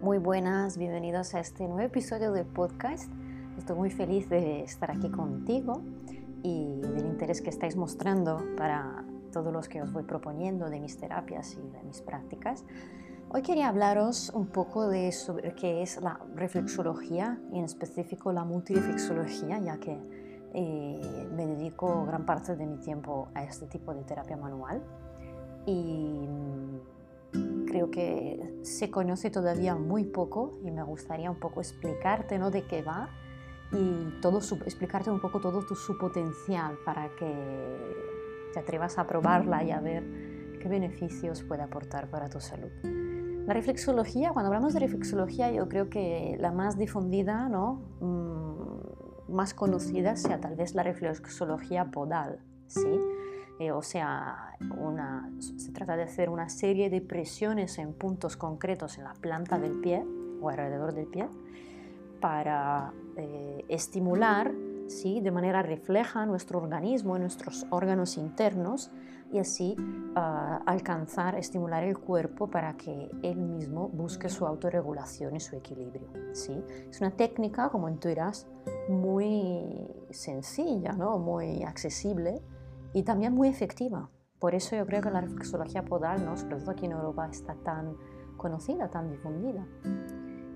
Muy 0.02 0.18
buenas, 0.18 0.78
bienvenidos 0.78 1.34
a 1.36 1.40
este 1.40 1.70
nuevo 1.70 1.80
episodio 1.80 2.34
de 2.34 2.44
podcast. 2.44 3.10
Estoy 3.58 3.78
muy 3.78 3.92
feliz 3.92 4.30
de 4.30 4.64
estar 4.64 4.92
aquí 4.92 5.10
contigo 5.10 5.84
y 6.44 6.82
del 6.82 7.06
interés 7.06 7.42
que 7.42 7.50
estáis 7.50 7.78
mostrando 7.78 8.44
para 8.58 9.06
todos 9.32 9.54
los 9.54 9.68
que 9.70 9.82
os 9.82 9.92
voy 9.92 10.04
proponiendo 10.04 10.70
de 10.70 10.80
mis 10.80 10.98
terapias 10.98 11.54
y 11.54 11.70
de 11.70 11.84
mis 11.84 12.02
prácticas. 12.02 12.66
Hoy 13.32 13.44
quería 13.44 13.68
hablaros 13.68 14.32
un 14.34 14.48
poco 14.48 14.88
de 14.88 15.12
sobre 15.12 15.54
qué 15.54 15.84
es 15.84 16.02
la 16.02 16.20
reflexología 16.36 17.40
y 17.52 17.60
en 17.60 17.66
específico 17.66 18.32
la 18.32 18.44
multireflexología, 18.44 19.60
ya 19.60 19.80
que 19.80 20.00
eh, 20.54 21.30
me 21.36 21.46
dedico 21.46 22.06
gran 22.06 22.26
parte 22.26 22.56
de 22.56 22.66
mi 22.66 22.78
tiempo 22.80 23.30
a 23.36 23.44
este 23.44 23.68
tipo 23.68 23.94
de 23.94 24.04
terapia 24.04 24.36
manual 24.36 24.82
y 25.68 26.28
mm, 26.28 27.66
creo 27.68 27.92
que 27.92 28.60
se 28.64 28.90
conoce 28.90 29.30
todavía 29.30 29.76
muy 29.76 30.06
poco 30.06 30.58
y 30.64 30.72
me 30.72 30.82
gustaría 30.82 31.30
un 31.30 31.40
poco 31.40 31.60
explicarte 31.62 32.40
¿no? 32.40 32.50
de 32.50 32.66
qué 32.66 32.82
va 32.82 33.10
y 33.72 34.22
todo 34.22 34.42
su, 34.42 34.56
explicarte 34.56 35.12
un 35.12 35.22
poco 35.22 35.40
todo 35.40 35.64
tu, 35.64 35.76
su 35.76 35.98
potencial 36.00 36.80
para 36.84 37.10
que 37.16 38.19
te 38.54 38.60
atrevas 38.60 38.98
a 38.98 39.08
probarla 39.08 39.64
y 39.64 39.72
a 39.72 39.80
ver 39.80 40.04
qué 40.60 40.68
beneficios 40.68 41.44
puede 41.44 41.64
aportar 41.64 42.10
para 42.10 42.30
tu 42.30 42.40
salud. 42.40 42.72
La 43.46 43.54
reflexología, 43.54 44.32
cuando 44.32 44.48
hablamos 44.48 44.74
de 44.74 44.80
reflexología, 44.80 45.52
yo 45.52 45.68
creo 45.68 45.90
que 45.90 46.38
la 46.40 46.52
más 46.52 46.78
difundida, 46.78 47.50
¿no? 47.50 47.82
Mm, 48.00 49.34
más 49.34 49.54
conocida 49.54 50.16
sea 50.16 50.40
tal 50.40 50.56
vez 50.56 50.76
la 50.76 50.84
reflexología 50.84 51.86
podal, 51.86 52.40
¿sí? 52.68 53.00
Eh, 53.60 53.72
o 53.72 53.82
sea, 53.82 54.56
una, 54.78 55.30
se 55.40 55.72
trata 55.72 55.98
de 55.98 56.04
hacer 56.04 56.30
una 56.30 56.48
serie 56.48 56.90
de 56.90 57.02
presiones 57.02 57.78
en 57.78 57.94
puntos 57.94 58.38
concretos 58.38 58.98
en 58.98 59.04
la 59.04 59.14
planta 59.14 59.60
del 59.60 59.82
pie 59.82 60.06
o 60.42 60.50
alrededor 60.50 60.94
del 60.94 61.08
pie 61.08 61.28
para 62.22 62.94
eh, 63.18 63.66
estimular 63.68 64.52
¿sí? 64.90 65.22
de 65.22 65.32
manera 65.32 65.62
refleja 65.62 66.26
nuestro 66.26 66.60
organismo, 66.60 67.18
nuestros 67.18 67.66
órganos 67.70 68.18
internos 68.18 68.92
y 69.32 69.38
así 69.38 69.76
ah, 70.16 70.62
alcanzar, 70.66 71.36
estimular 71.36 71.84
el 71.84 71.98
cuerpo 71.98 72.50
para 72.50 72.76
que 72.76 73.12
él 73.22 73.38
mismo 73.38 73.88
busque 73.90 74.28
su 74.28 74.46
autorregulación 74.46 75.36
y 75.36 75.40
su 75.40 75.56
equilibrio. 75.56 76.10
¿sí? 76.34 76.64
Es 76.90 77.00
una 77.00 77.12
técnica, 77.12 77.70
como 77.70 77.92
tú 77.94 78.08
dirás, 78.08 78.48
muy 78.90 79.88
sencilla, 80.10 80.94
¿no? 80.94 81.20
muy 81.20 81.64
accesible 81.64 82.42
y 82.94 83.04
también 83.04 83.34
muy 83.34 83.48
efectiva. 83.48 84.10
Por 84.40 84.56
eso 84.56 84.76
yo 84.76 84.86
creo 84.86 85.02
que 85.02 85.12
la 85.12 85.22
reflexología 85.22 85.84
podal, 85.84 86.26
¿no? 86.26 86.36
sobre 86.38 86.58
todo 86.58 86.72
aquí 86.72 86.86
en 86.86 86.94
Europa, 86.94 87.28
está 87.30 87.56
tan 87.56 87.96
conocida, 88.38 88.90
tan 88.90 89.12
difundida. 89.12 89.68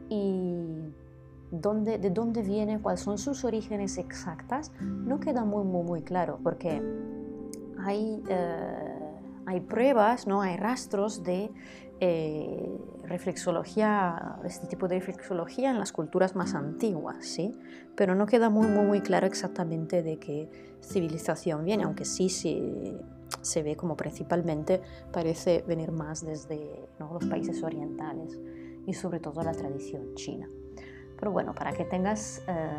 Y 0.09 0.93
de 1.53 2.09
dónde 2.09 2.41
viene, 2.41 2.79
cuáles 2.79 3.01
son 3.01 3.19
sus 3.19 3.43
orígenes 3.45 3.99
exactas, 3.99 4.71
no 4.81 5.19
queda 5.19 5.45
muy, 5.45 5.63
muy, 5.63 5.83
muy 5.83 6.01
claro, 6.01 6.39
porque 6.41 6.81
hay, 7.77 8.23
eh, 8.27 8.99
hay 9.45 9.59
pruebas, 9.59 10.25
¿no? 10.25 10.41
hay 10.41 10.57
rastros 10.57 11.23
de 11.23 11.51
eh, 11.99 12.75
reflexología, 13.03 14.39
este 14.43 14.65
tipo 14.65 14.87
de 14.87 14.95
reflexología 14.95 15.69
en 15.69 15.77
las 15.77 15.91
culturas 15.91 16.35
más 16.35 16.55
antiguas, 16.55 17.23
¿sí? 17.23 17.55
pero 17.95 18.15
no 18.15 18.25
queda 18.25 18.49
muy, 18.49 18.67
muy, 18.67 18.85
muy 18.85 19.01
claro 19.01 19.27
exactamente 19.27 20.01
de 20.01 20.17
qué 20.17 20.49
civilización 20.81 21.65
viene, 21.65 21.83
aunque 21.83 22.05
sí, 22.05 22.29
sí 22.29 22.97
se 23.41 23.61
ve 23.61 23.75
como 23.75 23.95
principalmente 23.95 24.81
parece 25.11 25.63
venir 25.67 25.91
más 25.91 26.25
desde 26.25 26.89
los 26.99 27.25
países 27.25 27.61
orientales 27.61 28.39
y 28.87 28.93
sobre 28.93 29.19
todo 29.19 29.43
la 29.43 29.51
tradición 29.51 30.15
china. 30.15 30.49
Pero 31.23 31.31
bueno, 31.31 31.55
para 31.55 31.71
que 31.71 31.85
tengas 31.85 32.43
eh, 32.49 32.69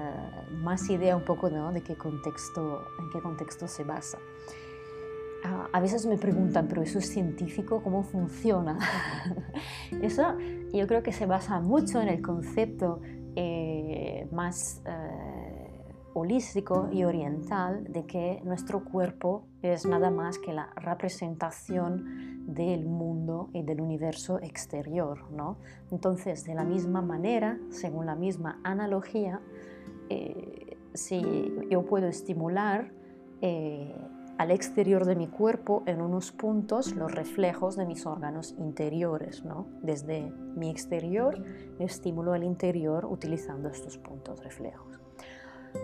más 0.51 0.91
idea 0.91 1.17
un 1.17 1.25
poco 1.25 1.49
de 1.49 1.81
qué 1.81 1.97
contexto, 1.97 2.87
en 2.99 3.09
qué 3.09 3.23
contexto 3.23 3.67
se 3.67 3.85
basa. 3.85 4.19
a 5.73 5.81
veces 5.81 6.05
me 6.05 6.19
preguntan, 6.19 6.69
pero 6.69 6.83
eso 6.83 6.99
es 6.99 7.09
científico, 7.09 7.83
¿cómo 7.83 8.03
funciona? 8.03 8.79
eso 10.03 10.37
yo 10.75 10.87
creo 10.87 11.03
que 11.03 11.13
se 11.13 11.25
basa 11.25 11.59
mucho 11.61 12.03
en 12.03 12.09
el 12.09 12.21
concepto 12.21 13.01
eh, 13.35 14.29
más 14.31 14.83
eh, 14.85 15.95
holístico 16.13 16.91
y 16.93 17.05
oriental 17.05 17.91
de 17.91 18.05
que 18.05 18.43
nuestro 18.45 18.85
cuerpo 18.85 19.47
es 19.63 19.87
nada 19.87 20.11
más 20.11 20.37
que 20.37 20.53
la 20.53 20.69
representación 20.77 22.34
del 22.47 22.87
mundo 22.87 23.51
y 23.53 23.63
del 23.63 23.81
universo 23.81 24.39
exterior. 24.41 25.31
¿no? 25.31 25.57
Entonces, 25.91 26.45
de 26.45 26.55
la 26.55 26.65
misma 26.65 27.03
manera, 27.03 27.59
según 27.71 28.07
la 28.07 28.15
misma 28.15 28.61
analogía, 28.65 29.41
eh, 30.09 30.77
si 30.93 31.53
yo 31.71 31.85
puedo 31.85 32.07
estimular 32.07 32.93
eh, 33.41 33.95
al 34.39 34.51
exterior 34.51 35.05
de 35.05 35.15
mi 35.15 35.29
cuerpo 35.29 35.83
en 35.87 36.01
unos 36.01 36.33
puntos 36.33 36.95
los 36.95 37.13
reflejos 37.13 37.77
de 37.77 37.87
mis 37.87 38.07
órganos 38.07 38.55
interiores. 38.59 39.45
¿no? 39.45 39.67
Desde 39.83 40.33
mi 40.57 40.71
exterior 40.71 41.43
estimulo 41.79 42.35
el 42.35 42.45
interior 42.45 43.05
utilizando 43.07 43.69
estos 43.69 43.99
puntos 43.99 44.43
reflejos. 44.43 45.04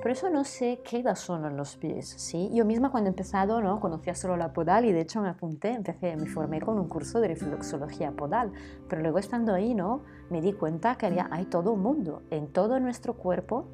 Pero 0.02 0.12
eso 0.12 0.30
no 0.30 0.44
se 0.44 0.78
queda 0.78 1.14
solo 1.14 1.48
en 1.48 1.56
los 1.56 1.76
pies, 1.76 2.08
¿sí? 2.08 2.48
Yo 2.54 2.64
misma 2.64 2.90
cuando 2.90 3.08
he 3.08 3.12
empezado, 3.12 3.60
¿no? 3.60 3.80
Conocía 3.80 4.14
solo 4.14 4.36
la 4.36 4.52
podal 4.52 4.84
y 4.86 4.92
de 4.92 5.00
hecho 5.00 5.20
me 5.20 5.28
apunté, 5.28 5.72
empecé, 5.72 6.16
me 6.16 6.26
formé 6.26 6.60
con 6.60 6.78
un 6.78 6.88
curso 6.88 7.20
de 7.20 7.28
reflexología 7.28 8.12
podal, 8.12 8.52
pero 8.88 9.02
luego 9.02 9.18
estando 9.18 9.52
ahí, 9.52 9.74
¿no? 9.74 10.02
Me 10.30 10.40
di 10.40 10.52
cuenta 10.52 10.96
que 10.96 11.06
había, 11.06 11.28
hay 11.30 11.44
todo 11.44 11.72
un 11.72 11.82
mundo, 11.82 12.22
en 12.30 12.46
todo 12.46 12.80
nuestro 12.80 13.14
cuerpo, 13.14 13.66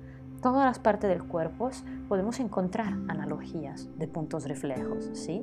todas 0.43 0.65
las 0.65 0.79
partes 0.79 1.11
del 1.11 1.23
cuerpo 1.23 1.71
podemos 2.09 2.41
encontrar 2.41 2.95
analogías 3.09 3.89
de 3.99 4.09
puntos 4.09 4.49
reflejos, 4.49 5.11
¿sí? 5.13 5.43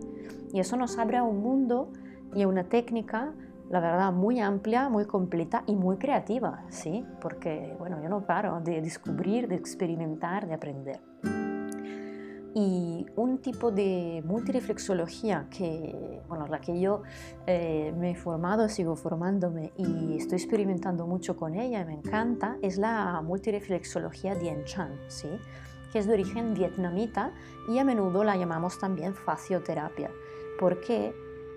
Y 0.51 0.59
eso 0.59 0.75
nos 0.75 0.97
abre 0.97 1.17
a 1.17 1.23
un 1.23 1.41
mundo 1.41 1.91
y 2.33 2.41
a 2.41 2.47
una 2.47 2.63
técnica 2.63 3.33
la 3.73 3.79
verdad, 3.79 4.13
muy 4.13 4.39
amplia, 4.39 4.87
muy 4.87 5.05
completa 5.05 5.63
y 5.65 5.75
muy 5.75 5.97
creativa, 5.97 6.63
¿sí? 6.69 7.03
Porque, 7.19 7.75
bueno, 7.79 7.99
yo 8.03 8.07
no 8.07 8.23
paro 8.23 8.61
de 8.61 8.79
descubrir, 8.81 9.47
de 9.47 9.55
experimentar, 9.55 10.45
de 10.45 10.53
aprender. 10.53 11.01
Y 12.53 13.07
un 13.15 13.39
tipo 13.39 13.71
de 13.71 14.21
multireflexología 14.27 15.47
que, 15.49 16.21
bueno, 16.27 16.45
la 16.45 16.61
que 16.61 16.79
yo 16.79 17.01
eh, 17.47 17.91
me 17.97 18.11
he 18.11 18.15
formado, 18.15 18.69
sigo 18.69 18.95
formándome 18.95 19.73
y 19.75 20.17
estoy 20.17 20.37
experimentando 20.37 21.07
mucho 21.07 21.35
con 21.35 21.55
ella 21.55 21.83
me 21.83 21.95
encanta, 21.95 22.57
es 22.61 22.77
la 22.77 23.23
multireflexología 23.23 24.35
Dien 24.35 24.65
Chan, 24.65 24.91
¿sí? 25.07 25.29
que 25.91 25.97
es 25.97 26.05
de 26.05 26.13
origen 26.13 26.53
vietnamita 26.53 27.31
y 27.67 27.79
a 27.79 27.83
menudo 27.83 28.23
la 28.23 28.37
llamamos 28.37 28.77
también 28.77 29.15
facioterapia, 29.15 30.11
porque 30.59 31.15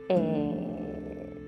eh, 0.08 0.86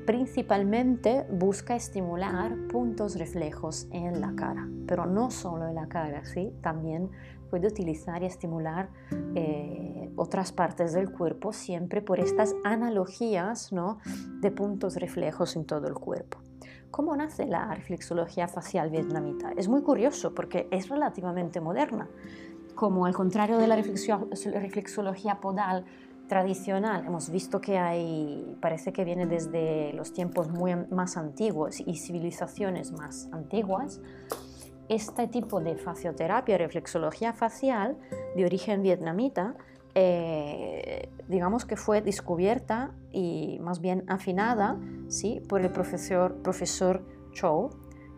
principalmente 0.08 1.26
busca 1.30 1.76
estimular 1.76 2.56
puntos 2.68 3.18
reflejos 3.18 3.88
en 3.90 4.22
la 4.22 4.34
cara, 4.34 4.66
pero 4.86 5.04
no 5.04 5.30
solo 5.30 5.68
en 5.68 5.74
la 5.74 5.86
cara, 5.86 6.24
¿sí? 6.24 6.50
también 6.62 7.10
puede 7.50 7.66
utilizar 7.66 8.22
y 8.22 8.24
estimular 8.24 8.88
eh, 9.34 10.10
otras 10.16 10.52
partes 10.52 10.94
del 10.94 11.12
cuerpo 11.12 11.52
siempre 11.52 12.00
por 12.00 12.20
estas 12.20 12.54
analogías 12.64 13.70
¿no? 13.70 13.98
de 14.40 14.50
puntos 14.50 14.96
reflejos 14.96 15.56
en 15.56 15.66
todo 15.66 15.86
el 15.88 15.94
cuerpo. 15.94 16.38
¿Cómo 16.90 17.14
nace 17.14 17.44
la 17.44 17.74
reflexología 17.74 18.48
facial 18.48 18.88
vietnamita? 18.88 19.52
Es 19.58 19.68
muy 19.68 19.82
curioso 19.82 20.34
porque 20.34 20.68
es 20.70 20.88
relativamente 20.88 21.60
moderna. 21.60 22.08
Como 22.74 23.04
al 23.04 23.12
contrario 23.12 23.58
de 23.58 23.66
la 23.66 23.76
reflexología 23.76 25.34
podal, 25.34 25.84
tradicional, 26.28 27.04
hemos 27.06 27.30
visto 27.30 27.60
que 27.60 27.78
hay, 27.78 28.56
parece 28.60 28.92
que 28.92 29.04
viene 29.04 29.26
desde 29.26 29.92
los 29.94 30.12
tiempos 30.12 30.48
muy 30.48 30.76
más 30.90 31.16
antiguos 31.16 31.80
y 31.80 31.96
civilizaciones 31.96 32.92
más 32.92 33.28
antiguas, 33.32 34.00
este 34.88 35.26
tipo 35.26 35.60
de 35.60 35.76
facioterapia, 35.76 36.56
reflexología 36.58 37.32
facial 37.32 37.96
de 38.36 38.44
origen 38.44 38.82
vietnamita, 38.82 39.54
eh, 39.94 41.08
digamos 41.28 41.64
que 41.64 41.76
fue 41.76 42.00
descubierta 42.00 42.92
y 43.10 43.58
más 43.60 43.80
bien 43.80 44.04
afinada 44.06 44.78
¿sí? 45.08 45.42
por 45.48 45.60
el 45.60 45.70
profesor, 45.70 46.36
profesor 46.42 47.04
Chow 47.32 47.70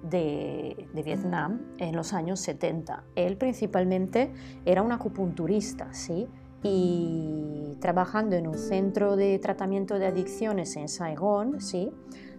de, 0.03 0.89
de, 0.93 1.03
Vietnam 1.03 1.61
en 1.79 1.97
los 1.97 2.13
años 2.13 2.41
70. 2.41 3.05
Él 3.15 3.37
principalmente 3.37 4.33
era 4.65 4.83
un 4.83 4.93
acupunturista, 4.93 5.93
¿sí? 5.93 6.29
Y 6.63 7.77
trabajando 7.81 8.37
en 8.37 8.47
un 8.47 8.59
centro 8.59 9.17
de 9.17 9.39
tratamiento 9.39 9.99
de 9.99 10.07
adicciones 10.07 10.77
en 10.77 10.89
Saigón, 10.89 11.61
¿sí? 11.61 11.91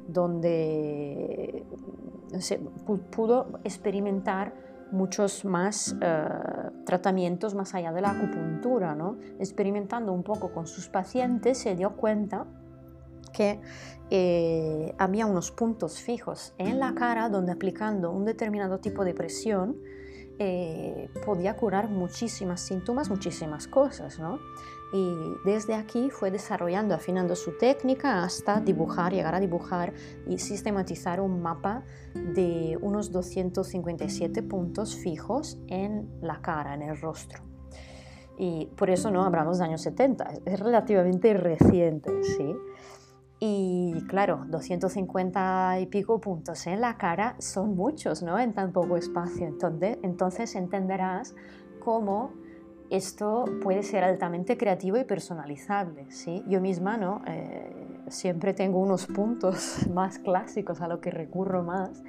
donde 0.08 1.66
se 2.40 2.60
pudo 3.12 3.60
experimentar 3.64 4.54
muchos 4.92 5.46
más 5.46 5.96
eh, 6.02 6.26
tratamientos 6.86 7.56
más 7.56 7.74
allá 7.74 7.92
de 7.92 8.02
la 8.02 8.12
acupuntura. 8.12 8.96
¿no? 8.96 9.18
Experimentando 9.40 10.14
un 10.14 10.24
poco 10.24 10.52
con 10.52 10.68
sus 10.68 10.90
pacientes 10.90 11.58
se 11.58 11.76
dio 11.76 11.96
cuenta 11.96 12.46
que 13.34 13.62
eh, 14.10 14.94
había 14.98 15.26
unos 15.26 15.52
puntos 15.52 16.00
fijos 16.00 16.54
en 16.58 16.80
la 16.80 16.94
cara 16.94 17.30
donde 17.30 17.54
aplicando 17.54 18.12
un 18.12 18.26
determinado 18.26 18.80
tipo 18.80 19.06
de 19.06 19.14
presión 19.14 19.78
eh, 20.44 21.08
podía 21.24 21.56
curar 21.56 21.88
muchísimas 21.88 22.62
síntomas, 22.62 23.12
muchísimas 23.12 23.68
cosas, 23.68 24.18
¿no? 24.18 24.40
Y 24.92 25.16
desde 25.46 25.76
aquí 25.76 26.10
fue 26.10 26.32
desarrollando, 26.32 26.96
afinando 26.96 27.36
su 27.36 27.60
técnica 27.60 28.24
hasta 28.24 28.60
dibujar, 28.60 29.14
llegar 29.14 29.36
a 29.36 29.40
dibujar 29.40 29.94
y 30.28 30.40
sistematizar 30.40 31.22
un 31.22 31.44
mapa 31.44 31.84
de 32.16 32.76
unos 32.82 33.12
257 33.12 34.42
puntos 34.42 34.96
fijos 34.96 35.60
en 35.68 36.10
la 36.24 36.42
cara, 36.42 36.74
en 36.74 36.82
el 36.82 37.00
rostro. 37.00 37.44
Y 38.40 38.66
por 38.76 38.90
eso 38.90 39.12
no 39.12 39.24
hablamos 39.24 39.60
de 39.60 39.66
años 39.66 39.82
70, 39.82 40.28
es 40.44 40.60
relativamente 40.60 41.36
reciente, 41.36 42.24
¿sí? 42.24 42.56
Y 43.44 44.04
claro, 44.08 44.46
250 44.50 45.80
y 45.80 45.88
pico 45.88 46.22
puntos 46.22 46.68
en 46.68 46.80
la 46.80 47.00
cara 47.00 47.36
son 47.40 47.76
muchos, 47.76 48.22
¿no? 48.22 48.38
En 48.38 48.54
tan 48.54 48.72
poco 48.72 48.98
espacio. 48.98 49.48
Entonces, 49.48 49.98
entonces 50.04 50.54
entenderás 50.54 51.34
cómo 51.80 52.34
esto 52.92 53.46
puede 53.64 53.82
ser 53.82 54.04
altamente 54.04 54.58
creativo 54.58 54.98
y 54.98 55.06
personalizable, 55.06 56.12
¿sí? 56.12 56.44
Yo 56.48 56.62
misma, 56.62 56.98
¿no? 56.98 57.24
Eh, 57.26 58.04
siempre 58.10 58.54
tengo 58.54 58.78
unos 58.78 59.08
puntos 59.08 59.88
más 59.92 60.20
clásicos 60.20 60.80
a 60.80 60.88
lo 60.88 61.02
que 61.02 61.10
recurro 61.10 61.64
más, 61.64 62.04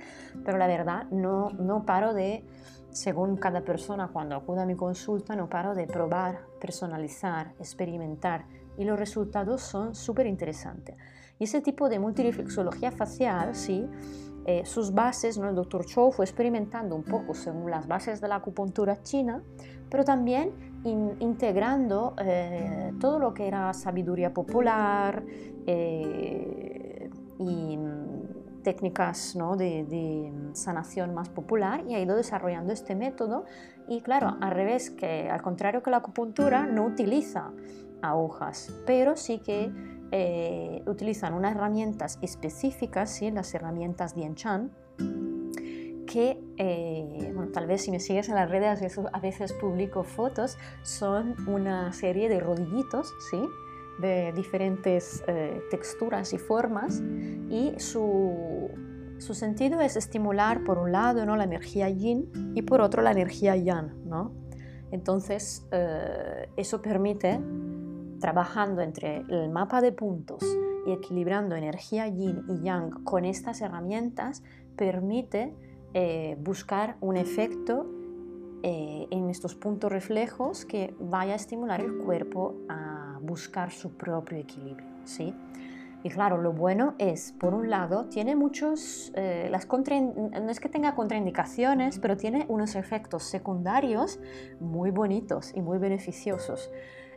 pero 0.45 0.59
la 0.59 0.67
verdad 0.67 1.05
no, 1.13 1.49
no 1.49 1.87
paro 1.87 2.13
de, 2.13 2.45
según 2.91 3.39
cada 3.39 3.63
persona 3.63 4.11
cuando 4.13 4.37
acuda 4.37 4.65
a 4.65 4.67
mi 4.67 4.75
consulta, 4.75 5.35
no 5.35 5.49
paro 5.49 5.75
de 5.75 5.87
probar, 5.87 6.41
personalizar, 6.61 7.55
experimentar 7.59 8.45
y 8.77 8.85
los 8.85 8.99
resultados 8.99 9.63
son 9.63 9.95
súper 9.95 10.27
interesantes. 10.27 10.97
Y 11.39 11.45
ese 11.45 11.61
tipo 11.61 11.89
de 11.89 11.99
multireflexología 11.99 12.93
facial, 12.93 13.55
sí, 13.55 13.89
eh, 14.45 14.65
sus 14.65 14.93
bases, 14.93 15.39
¿no? 15.39 15.49
el 15.49 15.55
doctor 15.55 15.85
Chou 15.87 16.11
fue 16.11 16.25
experimentando 16.25 16.97
un 16.97 17.05
poco 17.05 17.33
según 17.33 17.71
las 17.71 17.87
bases 17.87 18.21
de 18.21 18.27
la 18.27 18.37
acupuntura 18.37 19.01
china, 19.03 19.41
pero 19.89 20.05
también 20.05 20.51
integrando 21.21 22.15
eh, 22.19 22.93
todo 22.99 23.21
lo 23.21 23.33
que 23.33 23.47
era 23.47 23.73
sabiduría 23.73 24.35
popular 24.35 25.23
eh, 25.65 27.09
y 27.39 27.79
técnicas 28.65 29.37
¿no? 29.37 29.57
de, 29.57 29.85
de, 29.85 30.33
sanación 30.55 31.15
más 31.15 31.29
popular 31.29 31.85
y 31.89 31.95
ha 31.95 32.01
ido 32.01 32.17
desarrollando 32.17 32.73
este 32.73 32.97
método 32.97 33.45
y 33.89 34.01
claro, 34.01 34.37
al 34.41 34.51
revés, 34.51 34.91
que 34.91 35.31
al 35.31 35.41
contrario 35.41 35.83
que 35.83 35.91
la 35.91 35.99
acupuntura 35.99 36.67
no 36.67 36.85
utiliza 36.85 37.53
agujas, 38.03 38.73
pero 38.87 39.17
sí 39.17 39.39
que 39.39 39.73
eh, 40.15 40.83
utilizan 40.87 41.33
unas 41.33 41.57
herramientas 41.57 42.19
específicas, 42.21 43.09
¿sí? 43.09 43.31
las 43.31 43.55
herramientas 43.55 44.15
Chan, 44.35 44.71
que, 46.07 46.39
eh, 46.59 47.33
bueno, 47.35 47.51
tal 47.51 47.67
vez 47.67 47.81
si 47.81 47.91
me 47.91 47.99
sigues 47.99 48.29
en 48.29 48.35
las 48.35 48.51
redes, 48.51 48.99
a 49.11 49.21
veces 49.21 49.55
publico 49.55 50.05
fotos, 50.05 50.59
son 50.83 51.35
una 51.49 51.95
serie 51.95 52.29
de 52.29 52.41
rodillitos, 52.41 53.15
¿sí? 53.31 53.43
de 54.01 54.35
diferentes 54.35 55.25
eh, 55.29 55.63
texturas 55.71 56.35
y 56.35 56.39
formas, 56.39 57.01
y 57.49 57.73
su, 57.79 58.69
su, 59.17 59.33
sentido 59.33 59.81
es 59.81 59.97
estimular, 59.97 60.63
por 60.63 60.77
un 60.77 60.93
lado, 60.93 61.25
¿no? 61.25 61.37
la 61.37 61.45
energía 61.45 61.89
yin 61.89 62.53
y 62.55 62.61
por 62.61 62.83
otro, 62.83 63.01
la 63.01 63.13
energía 63.13 63.57
yang. 63.57 64.05
¿no? 64.05 64.35
Entonces, 64.91 65.67
eso 66.59 66.83
permite 66.83 67.41
trabajando 68.23 68.81
entre 68.81 69.25
el 69.29 69.51
mapa 69.51 69.81
de 69.83 69.93
puntos 69.93 70.43
y 70.87 70.93
equilibrando 70.93 71.57
energía 71.57 72.07
yin 72.07 72.45
y 72.49 72.63
yang 72.63 73.05
con 73.05 73.25
estas 73.25 73.61
herramientas 73.61 74.43
permite 74.77 75.55
eh, 75.93 76.37
buscar 76.41 76.97
un 77.01 77.17
efecto 77.17 77.91
eh, 78.63 79.09
en 79.11 79.29
estos 79.29 79.57
puntos 79.57 79.91
reflejos 79.91 80.65
que 80.65 80.95
vaya 81.01 81.33
a 81.33 81.37
estimular 81.37 81.81
el 81.81 81.99
cuerpo 81.99 82.55
a 82.69 83.19
buscar 83.21 83.73
su 83.73 83.97
propio 83.97 84.39
equilibrio. 84.39 84.87
¿sí? 85.05 85.35
Y 86.05 86.09
claro, 86.09 86.39
lo 86.39 86.53
bueno 86.53 86.95
es, 86.99 87.33
por 87.33 87.55
un 87.55 87.71
lado, 87.71 88.07
tiene 88.07 88.37
muchos, 88.37 89.13
eh, 89.17 89.49
las 89.51 89.69
no 89.69 90.51
es 90.51 90.61
que 90.61 90.69
tenga 90.69 90.95
contraindicaciones, 90.95 91.99
pero 91.99 92.17
tiene 92.17 92.47
unos 92.49 92.77
efectos 92.77 93.25
secundarios 93.25 94.21
muy 94.61 94.91
bonitos 94.91 95.53
y 95.55 95.61
muy 95.61 95.79
beneficiosos. 95.79 96.71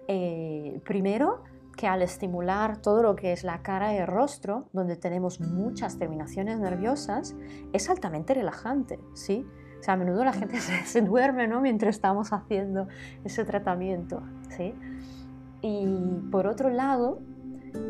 Eh, 0.08 0.82
primero, 0.86 1.44
que 1.76 1.88
al 1.88 2.02
estimular 2.02 2.78
todo 2.78 3.04
lo 3.04 3.16
que 3.16 3.34
es 3.34 3.44
la 3.44 3.62
cara 3.62 3.94
y 3.94 3.98
el 3.98 4.08
rostro, 4.08 4.70
donde 4.72 4.96
tenemos 4.96 5.42
muchas 5.42 5.98
terminaciones 5.98 6.60
nerviosas, 6.60 7.36
es 7.74 7.90
altamente 7.90 8.34
relajante, 8.34 9.00
¿sí? 9.14 9.46
O 9.80 9.84
sea, 9.84 9.96
a 9.96 9.98
menudo 9.98 10.24
la 10.24 10.34
gente 10.34 10.60
se, 10.86 11.02
duerme, 11.02 11.48
¿no? 11.48 11.62
Mientras 11.62 11.96
estamos 11.96 12.32
haciendo 12.32 12.88
ese 13.24 13.44
tratamiento, 13.46 14.24
¿sí? 14.50 14.74
Y 15.62 15.88
por 16.32 16.48
otro 16.48 16.70
lado, 16.70 17.20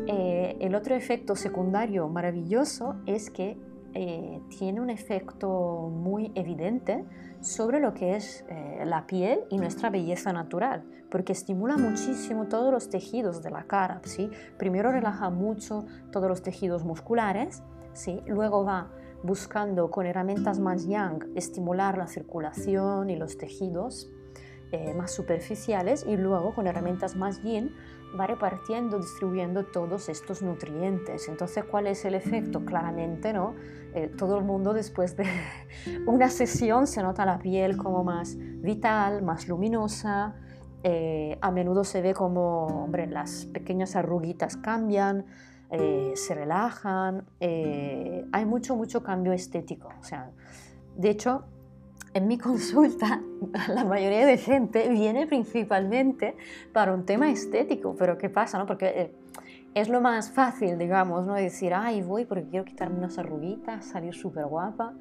eh, 0.06 0.56
el 0.60 0.74
otro 0.74 0.94
efecto 0.94 1.36
secundario 1.36 2.08
maravilloso 2.08 2.96
es 3.06 3.30
que 3.30 3.56
eh, 3.98 4.42
tiene 4.50 4.82
un 4.82 4.90
efecto 4.90 5.88
muy 5.90 6.30
evidente 6.34 7.02
sobre 7.40 7.80
lo 7.80 7.94
que 7.94 8.14
es 8.14 8.44
eh, 8.50 8.82
la 8.84 9.06
piel 9.06 9.40
y 9.48 9.56
nuestra 9.56 9.88
belleza 9.88 10.34
natural, 10.34 10.84
porque 11.10 11.32
estimula 11.32 11.78
muchísimo 11.78 12.46
todos 12.46 12.70
los 12.70 12.90
tejidos 12.90 13.42
de 13.42 13.50
la 13.50 13.62
cara. 13.62 14.02
¿sí? 14.04 14.28
Primero 14.58 14.92
relaja 14.92 15.30
mucho 15.30 15.86
todos 16.12 16.28
los 16.28 16.42
tejidos 16.42 16.84
musculares, 16.84 17.62
¿sí? 17.94 18.20
luego 18.26 18.66
va 18.66 18.90
buscando 19.22 19.90
con 19.90 20.04
herramientas 20.04 20.58
más 20.58 20.86
yang 20.86 21.24
estimular 21.34 21.96
la 21.96 22.06
circulación 22.06 23.08
y 23.08 23.16
los 23.16 23.38
tejidos 23.38 24.10
eh, 24.72 24.92
más 24.92 25.10
superficiales 25.10 26.04
y 26.06 26.18
luego 26.18 26.54
con 26.54 26.66
herramientas 26.66 27.16
más 27.16 27.42
yin 27.42 27.74
va 28.18 28.26
repartiendo, 28.26 28.98
distribuyendo 28.98 29.64
todos 29.64 30.08
estos 30.08 30.42
nutrientes. 30.42 31.28
Entonces, 31.28 31.64
¿cuál 31.64 31.86
es 31.86 32.04
el 32.04 32.14
efecto? 32.14 32.64
Claramente, 32.64 33.32
¿no? 33.32 33.54
Eh, 33.94 34.08
todo 34.08 34.38
el 34.38 34.44
mundo 34.44 34.72
después 34.72 35.16
de 35.16 35.24
una 36.06 36.28
sesión 36.28 36.86
se 36.86 37.02
nota 37.02 37.24
la 37.24 37.38
piel 37.38 37.76
como 37.76 38.04
más 38.04 38.36
vital, 38.36 39.22
más 39.22 39.48
luminosa. 39.48 40.34
Eh, 40.82 41.38
a 41.40 41.50
menudo 41.50 41.84
se 41.84 42.02
ve 42.02 42.14
como, 42.14 42.66
hombre, 42.84 43.06
las 43.06 43.46
pequeñas 43.46 43.96
arruguitas 43.96 44.56
cambian, 44.56 45.26
eh, 45.70 46.12
se 46.14 46.34
relajan. 46.34 47.24
hay 47.40 48.44
mucho, 48.46 48.76
mucho 48.76 49.02
cambio 49.02 49.32
estético. 49.32 49.88
O 50.00 50.04
sea, 50.04 50.30
de 50.96 51.10
hecho, 51.10 51.44
en 52.16 52.26
mi 52.26 52.38
consulta 52.38 53.20
la 53.68 53.84
mayoría 53.84 54.24
de 54.24 54.38
gente 54.38 54.88
viene 54.88 55.26
principalmente 55.26 56.34
para 56.72 56.94
un 56.94 57.04
tema 57.04 57.30
estético, 57.30 57.94
pero 57.98 58.16
¿qué 58.16 58.30
pasa? 58.30 58.58
No? 58.58 58.64
Porque 58.64 59.12
es 59.74 59.90
lo 59.90 60.00
más 60.00 60.30
fácil, 60.30 60.78
digamos, 60.78 61.26
¿no? 61.26 61.34
Decir, 61.34 61.74
ay, 61.74 62.00
voy 62.00 62.24
porque 62.24 62.46
quiero 62.48 62.64
quitarme 62.64 62.96
unas 62.98 63.18
arruguitas, 63.18 63.84
salir 63.84 64.14
súper 64.14 64.46
guapa. 64.46 64.94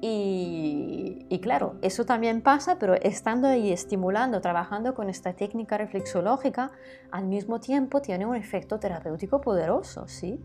Y, 0.00 1.26
y, 1.28 1.40
claro, 1.40 1.76
eso 1.82 2.04
también 2.04 2.42
pasa, 2.42 2.78
pero 2.78 2.94
estando 2.94 3.48
ahí 3.48 3.72
estimulando, 3.72 4.40
trabajando 4.40 4.94
con 4.94 5.08
esta 5.08 5.32
técnica 5.32 5.78
reflexológica, 5.78 6.70
al 7.10 7.24
mismo 7.24 7.58
tiempo 7.58 8.00
tiene 8.02 8.26
un 8.26 8.36
efecto 8.36 8.78
terapéutico 8.78 9.40
poderoso, 9.40 10.06
¿sí? 10.06 10.40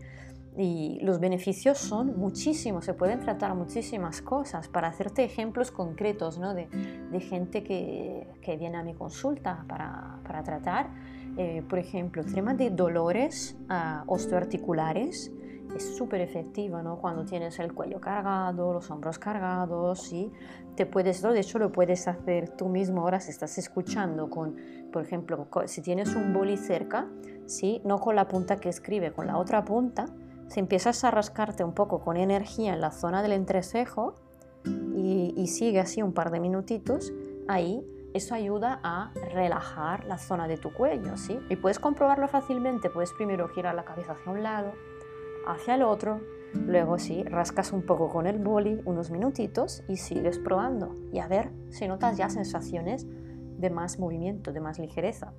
Y 0.56 0.98
los 1.02 1.18
beneficios 1.18 1.78
son 1.78 2.18
muchísimos, 2.18 2.84
se 2.84 2.92
pueden 2.92 3.20
tratar 3.20 3.54
muchísimas 3.54 4.20
cosas. 4.20 4.68
Para 4.68 4.88
hacerte 4.88 5.24
ejemplos 5.24 5.70
concretos 5.70 6.38
¿no? 6.38 6.52
de, 6.52 6.66
de, 7.10 7.20
gente 7.20 7.64
que, 7.64 8.28
que, 8.42 8.58
viene 8.58 8.76
a 8.76 8.82
mi 8.82 8.92
consulta 8.92 9.64
para, 9.66 10.18
para 10.24 10.42
tratar, 10.42 10.90
eh, 11.38 11.62
por 11.66 11.78
ejemplo, 11.78 12.22
tema 12.22 12.52
de 12.52 12.68
dolores 12.68 13.56
uh, 13.70 14.12
osteoarticulares 14.12 15.32
es 15.74 15.96
súper 15.96 16.20
efectiva, 16.20 16.82
¿no? 16.82 16.98
Cuando 16.98 17.24
tienes 17.24 17.58
el 17.58 17.72
cuello 17.72 18.00
cargado, 18.00 18.74
los 18.74 18.90
hombros 18.90 19.18
cargados, 19.18 20.02
¿sí? 20.02 20.30
Te 20.76 20.86
puedes, 20.86 21.22
de 21.22 21.40
hecho 21.40 21.58
lo 21.58 21.72
puedes 21.72 22.08
hacer 22.08 22.50
tú 22.50 22.68
mismo 22.68 23.00
ahora 23.00 23.20
si 23.20 23.30
estás 23.30 23.56
escuchando 23.58 24.28
con, 24.28 24.56
por 24.92 25.02
ejemplo, 25.02 25.48
si 25.66 25.80
tienes 25.80 26.14
un 26.14 26.32
boli 26.34 26.58
cerca, 26.58 27.08
¿sí? 27.46 27.80
No 27.84 27.98
con 27.98 28.16
la 28.16 28.28
punta 28.28 28.56
que 28.56 28.68
escribe, 28.68 29.12
con 29.12 29.26
la 29.26 29.38
otra 29.38 29.64
punta, 29.64 30.06
si 30.52 30.60
empiezas 30.60 31.02
a 31.04 31.10
rascarte 31.10 31.64
un 31.64 31.72
poco 31.72 32.00
con 32.00 32.18
energía 32.18 32.74
en 32.74 32.82
la 32.82 32.90
zona 32.90 33.22
del 33.22 33.32
entrecejo 33.32 34.14
y, 34.64 35.32
y 35.34 35.46
sigue 35.46 35.80
así 35.80 36.02
un 36.02 36.12
par 36.12 36.30
de 36.30 36.40
minutitos, 36.40 37.10
ahí 37.48 37.82
eso 38.12 38.34
ayuda 38.34 38.78
a 38.82 39.12
relajar 39.32 40.04
la 40.04 40.18
zona 40.18 40.46
de 40.46 40.58
tu 40.58 40.70
cuello, 40.74 41.16
¿sí? 41.16 41.38
Y 41.48 41.56
puedes 41.56 41.78
comprobarlo 41.78 42.28
fácilmente, 42.28 42.90
puedes 42.90 43.12
primero 43.14 43.48
girar 43.48 43.74
la 43.74 43.86
cabeza 43.86 44.12
hacia 44.12 44.30
un 44.30 44.42
lado, 44.42 44.72
hacia 45.46 45.76
el 45.76 45.82
otro, 45.82 46.20
luego 46.54 46.98
sí, 46.98 47.24
rascas 47.24 47.72
un 47.72 47.86
poco 47.86 48.10
con 48.10 48.26
el 48.26 48.38
boli 48.38 48.82
unos 48.84 49.10
minutitos 49.10 49.82
y 49.88 49.96
sigues 49.96 50.38
probando 50.38 50.94
y 51.12 51.20
a 51.20 51.28
ver 51.28 51.50
si 51.70 51.88
notas 51.88 52.18
ya 52.18 52.28
sensaciones 52.28 53.06
de 53.08 53.70
más 53.70 53.98
movimiento, 53.98 54.52
de 54.52 54.60
más 54.60 54.78
ligereza. 54.78 55.32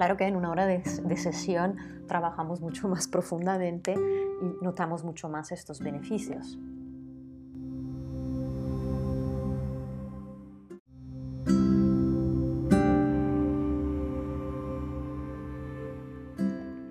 Claro 0.00 0.16
que 0.16 0.24
en 0.24 0.34
una 0.34 0.50
hora 0.50 0.64
de, 0.64 0.78
de 0.78 1.16
sesión 1.18 1.76
trabajamos 2.08 2.60
mucho 2.62 2.88
más 2.88 3.06
profundamente 3.06 3.92
y 3.92 4.64
notamos 4.64 5.04
mucho 5.04 5.28
más 5.28 5.52
estos 5.52 5.80
beneficios. 5.80 6.58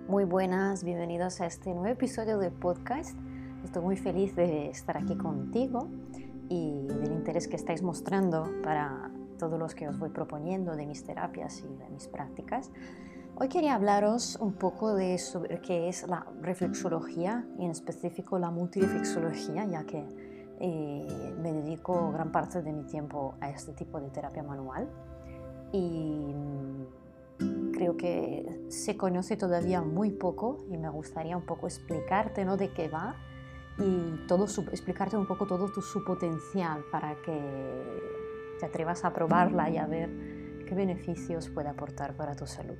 Muy 0.08 0.26
buenas, 0.26 0.84
bienvenidos 0.84 1.42
a 1.42 1.48
este 1.48 1.74
nuevo 1.74 1.88
episodio 1.88 2.38
de 2.38 2.52
podcast. 2.52 3.18
Estoy 3.64 3.82
muy 3.82 3.98
feliz 3.98 4.36
de 4.36 4.70
estar 4.70 4.98
aquí 4.98 5.18
contigo 5.18 5.90
y 6.48 6.86
del 6.86 7.14
interés 7.14 7.48
que 7.48 7.56
estáis 7.56 7.82
mostrando 7.82 8.48
para 8.62 9.10
todos 9.40 9.58
los 9.58 9.74
que 9.74 9.88
os 9.88 9.98
voy 9.98 10.10
proponiendo 10.10 10.76
de 10.76 10.86
mis 10.86 11.04
terapias 11.04 11.64
y 11.64 11.76
de 11.76 11.90
mis 11.90 12.08
prácticas. 12.08 12.70
Hoy 13.36 13.48
quería 13.48 13.74
hablaros 13.74 14.36
un 14.36 14.54
poco 14.54 14.94
de 14.94 15.18
sobre 15.18 15.62
qué 15.62 15.88
es 15.88 16.08
la 16.08 16.28
reflexología 16.42 17.48
y 17.58 17.66
en 17.66 17.72
específico 17.72 18.38
la 18.38 18.52
multireflexología, 18.52 19.66
ya 19.66 19.86
que 19.86 20.06
eh, 20.60 21.36
me 21.42 21.54
dedico 21.54 22.12
gran 22.12 22.32
parte 22.32 22.62
de 22.62 22.74
mi 22.74 22.84
tiempo 22.84 23.36
a 23.40 23.50
este 23.50 23.72
tipo 23.72 24.00
de 24.02 24.10
terapia 24.10 24.44
manual. 24.44 24.90
Y 25.72 26.36
creo 27.74 27.96
que 27.96 28.66
se 28.68 28.98
conoce 28.98 29.38
todavía 29.38 29.82
muy 29.82 30.12
poco 30.12 30.66
y 30.70 30.78
me 30.78 30.90
gustaría 30.90 31.38
un 31.38 31.46
poco 31.46 31.68
explicarte 31.68 32.44
¿no? 32.44 32.58
de 32.58 32.74
qué 32.74 32.90
va 32.90 33.16
y 33.78 34.28
todo 34.28 34.46
explicarte 34.46 35.16
un 35.16 35.26
poco 35.26 35.48
todo 35.48 35.72
tu, 35.72 35.82
su 35.82 36.04
potencial 36.04 36.84
para 36.92 37.16
que 37.22 38.29
te 38.60 38.66
atrevas 38.66 39.06
a 39.06 39.14
probarla 39.14 39.70
y 39.70 39.78
a 39.78 39.88
ver 39.88 40.10
qué 40.66 40.76
beneficios 40.76 41.50
puede 41.50 41.70
aportar 41.70 42.16
para 42.16 42.36
tu 42.36 42.46
salud. 42.46 42.78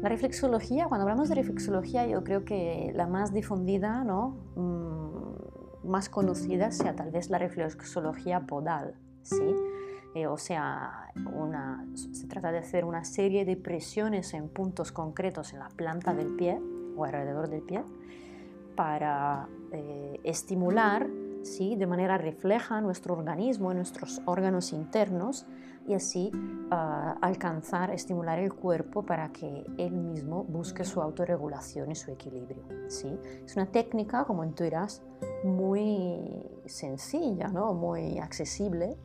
La 0.00 0.08
reflexología, 0.08 0.86
cuando 0.86 1.02
hablamos 1.02 1.28
de 1.28 1.34
reflexología, 1.34 2.06
yo 2.06 2.22
creo 2.22 2.44
que 2.44 2.92
la 2.94 3.08
más 3.08 3.32
difundida, 3.32 4.04
¿no? 4.04 4.36
Mm, 4.54 5.88
más 5.88 6.08
conocida 6.08 6.70
sea 6.70 6.94
tal 6.94 7.10
vez 7.10 7.30
la 7.30 7.38
reflexología 7.38 8.46
podal, 8.46 8.94
¿sí? 9.22 9.56
Eh, 10.14 10.26
o 10.26 10.38
sea, 10.38 11.10
se 12.12 12.26
trata 12.28 12.52
de 12.52 12.58
hacer 12.58 12.84
una 12.84 13.04
serie 13.04 13.44
de 13.44 13.56
presiones 13.56 14.34
en 14.34 14.48
puntos 14.48 14.92
concretos 14.92 15.52
en 15.52 15.58
la 15.58 15.68
planta 15.68 16.14
del 16.14 16.34
pie 16.36 16.60
o 16.96 17.04
alrededor 17.04 17.48
del 17.48 17.62
pie 17.62 17.82
para 18.74 19.48
eh, 19.72 20.20
estimular 20.22 21.08
¿sí? 21.42 21.76
de 21.76 21.86
manera 21.86 22.18
refleja 22.18 22.80
nuestro 22.80 23.14
organismo, 23.14 23.72
nuestros 23.74 24.20
órganos 24.26 24.72
internos 24.72 25.46
y 25.86 25.94
así 25.94 26.30
ah, 26.70 27.16
alcanzar, 27.22 27.90
estimular 27.90 28.38
el 28.38 28.52
cuerpo 28.52 29.02
para 29.02 29.32
que 29.32 29.64
él 29.78 29.92
mismo 29.92 30.44
busque 30.44 30.84
su 30.84 31.00
autorregulación 31.00 31.90
y 31.90 31.94
su 31.94 32.10
equilibrio. 32.10 32.62
¿sí? 32.88 33.18
Es 33.44 33.56
una 33.56 33.66
técnica, 33.66 34.24
como 34.24 34.44
intuirás, 34.44 35.02
muy 35.44 36.46
sencilla, 36.66 37.48
¿no? 37.48 37.72
muy 37.72 38.18
accesible 38.18 38.98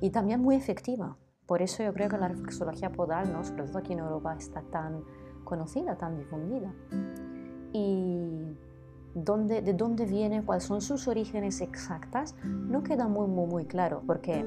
y 0.00 0.10
también 0.10 0.40
muy 0.40 0.56
efectiva. 0.56 1.16
Por 1.46 1.62
eso 1.62 1.82
yo 1.82 1.92
creo 1.92 2.08
que 2.08 2.16
la 2.16 2.28
reflexología 2.28 2.90
podal, 2.90 3.32
¿no? 3.32 3.44
sobre 3.44 3.64
todo 3.64 3.78
aquí 3.78 3.92
en 3.92 3.98
Europa, 3.98 4.34
está 4.38 4.62
tan 4.62 5.04
conocida, 5.44 5.96
tan 5.96 6.16
difundida. 6.16 6.72
Y 7.72 8.56
dónde, 9.14 9.62
de 9.62 9.74
dónde 9.74 10.04
viene, 10.04 10.42
cuáles 10.42 10.64
son 10.64 10.80
sus 10.80 11.08
orígenes 11.08 11.60
exactas, 11.60 12.34
no 12.44 12.82
queda 12.82 13.08
muy, 13.08 13.26
muy, 13.26 13.46
muy 13.46 13.64
claro, 13.66 14.02
porque 14.06 14.44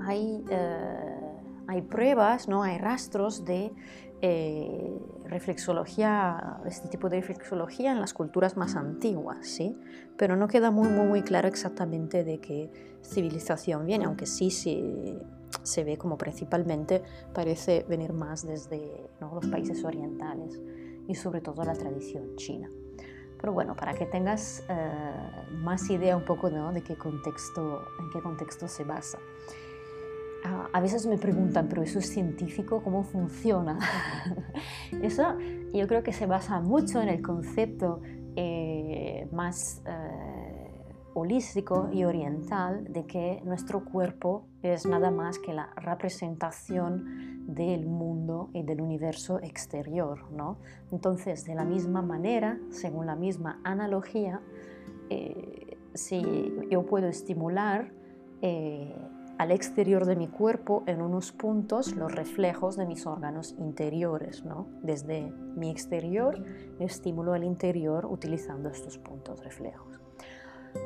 hay, 0.00 0.44
eh, 0.50 1.20
hay 1.66 1.82
pruebas, 1.82 2.48
¿no? 2.48 2.62
hay 2.62 2.78
rastros 2.78 3.44
de 3.44 3.72
eh, 4.20 4.98
reflexología, 5.26 6.60
este 6.66 6.88
tipo 6.88 7.08
de 7.08 7.16
reflexología 7.16 7.92
en 7.92 8.00
las 8.00 8.14
culturas 8.14 8.56
más 8.56 8.74
antiguas, 8.74 9.46
¿sí? 9.46 9.78
Pero 10.16 10.34
no 10.34 10.48
queda 10.48 10.70
muy, 10.70 10.88
muy, 10.88 11.06
muy 11.06 11.22
claro 11.22 11.46
exactamente 11.46 12.24
de 12.24 12.40
qué 12.40 12.70
civilización 13.04 13.86
viene, 13.86 14.06
aunque 14.06 14.26
sí 14.26 14.50
se, 14.50 15.18
se 15.62 15.84
ve 15.84 15.98
como 15.98 16.18
principalmente 16.18 17.02
parece 17.32 17.84
venir 17.88 18.12
más 18.12 18.44
desde 18.44 19.08
los 19.20 19.46
países 19.46 19.84
orientales 19.84 20.58
y 21.06 21.14
sobre 21.14 21.40
todo 21.40 21.62
la 21.62 21.74
tradición 21.74 22.34
china. 22.36 22.68
Pero 23.40 23.52
bueno, 23.52 23.74
para 23.76 23.94
que 23.94 24.06
tengas 24.06 24.64
eh, 24.68 24.90
más 25.52 25.88
idea 25.90 26.16
un 26.16 26.24
poco 26.24 26.50
de 26.50 26.82
qué 26.82 26.96
contexto, 26.96 27.84
en 28.00 28.10
qué 28.10 28.20
contexto 28.20 28.68
se 28.68 28.84
basa. 28.84 29.18
Ah, 30.44 30.68
a 30.72 30.80
veces 30.80 31.06
me 31.06 31.18
preguntan, 31.18 31.68
pero 31.68 31.82
eso 31.82 31.98
es 31.98 32.08
científico, 32.08 32.82
¿cómo 32.82 33.02
funciona? 33.02 33.78
eso 35.02 35.36
yo 35.72 35.86
creo 35.88 36.02
que 36.02 36.12
se 36.12 36.26
basa 36.26 36.60
mucho 36.60 37.02
en 37.02 37.08
el 37.08 37.22
concepto 37.22 38.00
eh, 38.36 39.28
más 39.32 39.82
eh, 39.84 40.27
holístico 41.18 41.88
y 41.92 42.04
oriental 42.04 42.84
de 42.92 43.06
que 43.06 43.40
nuestro 43.44 43.84
cuerpo 43.84 44.46
es 44.62 44.86
nada 44.86 45.10
más 45.10 45.38
que 45.38 45.52
la 45.52 45.70
representación 45.76 47.44
del 47.46 47.86
mundo 47.86 48.50
y 48.52 48.62
del 48.62 48.80
universo 48.80 49.40
exterior. 49.40 50.30
¿no? 50.30 50.58
Entonces, 50.92 51.44
de 51.44 51.54
la 51.54 51.64
misma 51.64 52.02
manera, 52.02 52.58
según 52.70 53.06
la 53.06 53.16
misma 53.16 53.60
analogía, 53.64 54.40
eh, 55.10 55.76
si 55.94 56.54
yo 56.70 56.84
puedo 56.86 57.08
estimular 57.08 57.92
al 59.38 59.52
exterior 59.52 60.04
de 60.04 60.16
mi 60.16 60.26
cuerpo 60.26 60.82
en 60.86 61.00
unos 61.00 61.32
puntos 61.32 61.94
los 61.94 62.12
reflejos 62.12 62.76
de 62.76 62.86
mis 62.86 63.06
órganos 63.06 63.54
interiores. 63.58 64.44
¿no? 64.44 64.66
Desde 64.82 65.32
mi 65.56 65.70
exterior 65.70 66.44
estimulo 66.80 67.34
el 67.34 67.44
interior 67.44 68.04
utilizando 68.06 68.68
estos 68.68 68.98
puntos 68.98 69.42
reflejos. 69.44 69.87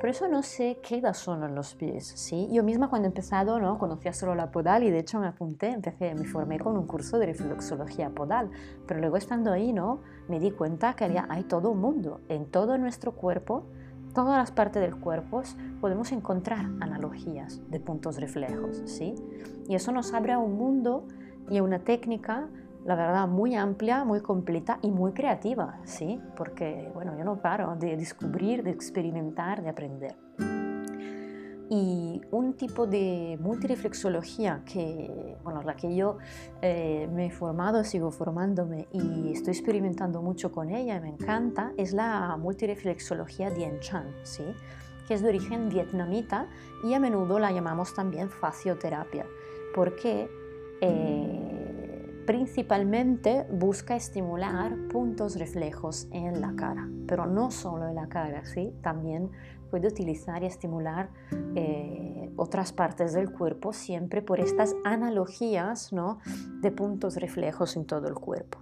Por 0.01 0.09
eso 0.09 0.29
no 0.29 0.43
sé 0.43 0.79
qué 0.83 0.99
edad 0.99 1.15
son 1.15 1.45
en 1.45 1.55
los 1.55 1.75
pies. 1.75 2.07
¿sí? 2.17 2.49
Yo 2.53 2.63
misma 2.63 2.89
cuando 2.89 3.07
he 3.07 3.11
empezado 3.11 3.61
¿no? 3.61 3.79
conocía 3.79 4.13
solo 4.13 4.35
la 4.35 4.51
podal 4.51 4.85
y 4.85 4.91
de 4.91 4.99
hecho 4.99 5.21
me 5.21 5.27
apunté, 5.27 5.69
empecé, 5.69 6.15
me 6.15 6.25
formé 6.25 6.59
con 6.59 6.77
un 6.77 6.87
curso 6.87 7.19
de 7.19 7.27
reflexología 7.27 8.11
podal. 8.11 8.51
Pero 8.87 9.01
luego 9.01 9.17
estando 9.17 9.53
ahí 9.53 9.73
¿no? 9.73 10.01
me 10.29 10.41
di 10.41 10.51
cuenta 10.51 10.95
que 10.95 11.05
había, 11.05 11.27
hay 11.29 11.45
todo 11.45 11.71
un 11.71 11.81
mundo 11.81 12.21
en 12.29 12.47
todo 12.47 12.79
nuestro 12.79 13.13
cuerpo 13.13 13.65
todas 14.13 14.37
las 14.37 14.51
partes 14.51 14.83
del 14.83 14.97
cuerpo 14.97 15.43
podemos 15.81 16.13
encontrar 16.13 16.67
analogías 16.81 17.61
de 17.71 17.81
puntos 17.81 18.21
reflejos, 18.21 18.83
¿sí? 18.85 19.15
Y 19.69 19.75
eso 19.75 19.93
nos 19.93 20.13
abre 20.13 20.33
a 20.33 20.39
un 20.39 20.57
mundo 20.57 21.07
y 21.51 21.59
a 21.59 21.63
una 21.63 21.81
técnica, 21.81 22.49
la 22.85 22.97
verdad, 22.97 23.29
muy 23.29 23.55
amplia, 23.55 24.05
muy 24.05 24.21
completa 24.21 24.79
y 24.83 24.91
muy 24.91 25.13
creativa, 25.13 25.79
¿sí? 25.85 26.21
Porque, 26.37 26.91
bueno, 26.95 27.17
yo 27.17 27.25
no 27.25 27.41
paro 27.41 27.77
de 27.77 27.97
descubrir, 27.97 28.63
de 28.63 28.71
experimentar, 28.71 29.63
de 29.63 29.69
aprender. 29.69 30.17
Y 31.71 32.21
un 32.31 32.55
tipo 32.55 32.87
de 32.87 33.39
multireflexología 33.41 34.63
que, 34.67 35.39
bueno, 35.43 35.63
la 35.63 35.75
que 35.75 35.95
yo 35.95 36.19
eh, 36.61 37.09
me 37.15 37.27
he 37.27 37.31
formado, 37.31 37.83
sigo 37.85 38.11
formándome 38.11 38.89
y 38.93 39.33
estoy 39.33 39.55
experimentando 39.55 40.21
mucho 40.21 40.53
con 40.53 40.69
ella 40.69 41.01
me 41.01 41.09
encanta, 41.09 41.73
es 41.79 41.95
la 41.95 42.37
multireflexología 42.37 43.51
Dien 43.51 43.81
Chan, 43.81 44.07
¿sí? 44.23 44.45
que 45.07 45.15
es 45.15 45.23
de 45.23 45.29
origen 45.29 45.69
vietnamita 45.69 46.47
y 46.85 46.93
a 46.95 47.01
menudo 47.01 47.39
la 47.39 47.51
llamamos 47.53 47.95
también 47.95 48.29
facioterapia, 48.29 49.25
porque 49.75 50.29
eh, 50.83 51.42
principalmente 52.27 53.47
busca 53.51 53.97
estimular 53.97 54.77
puntos 54.89 55.37
reflejos 55.37 56.09
en 56.13 56.41
la 56.41 56.55
cara, 56.55 56.89
pero 57.07 57.27
no 57.27 57.51
solo 57.51 57.89
en 57.89 57.95
la 57.95 58.09
cara, 58.09 58.45
¿sí? 58.45 58.73
también 58.83 59.31
puede 59.71 59.89
utilizar 59.89 60.43
y 60.43 60.47
estimular 60.47 61.09
eh, 61.55 62.31
otras 62.37 62.73
partes 62.73 63.13
del 63.15 63.33
cuerpo 63.33 63.73
siempre 63.73 64.23
por 64.23 64.39
estas 64.39 64.77
analogías 64.85 65.93
¿no? 65.93 66.19
de 66.61 66.71
puntos 66.71 67.17
reflejos 67.17 67.77
en 67.77 67.87
todo 67.87 68.07
el 68.07 68.15
cuerpo. 68.15 68.59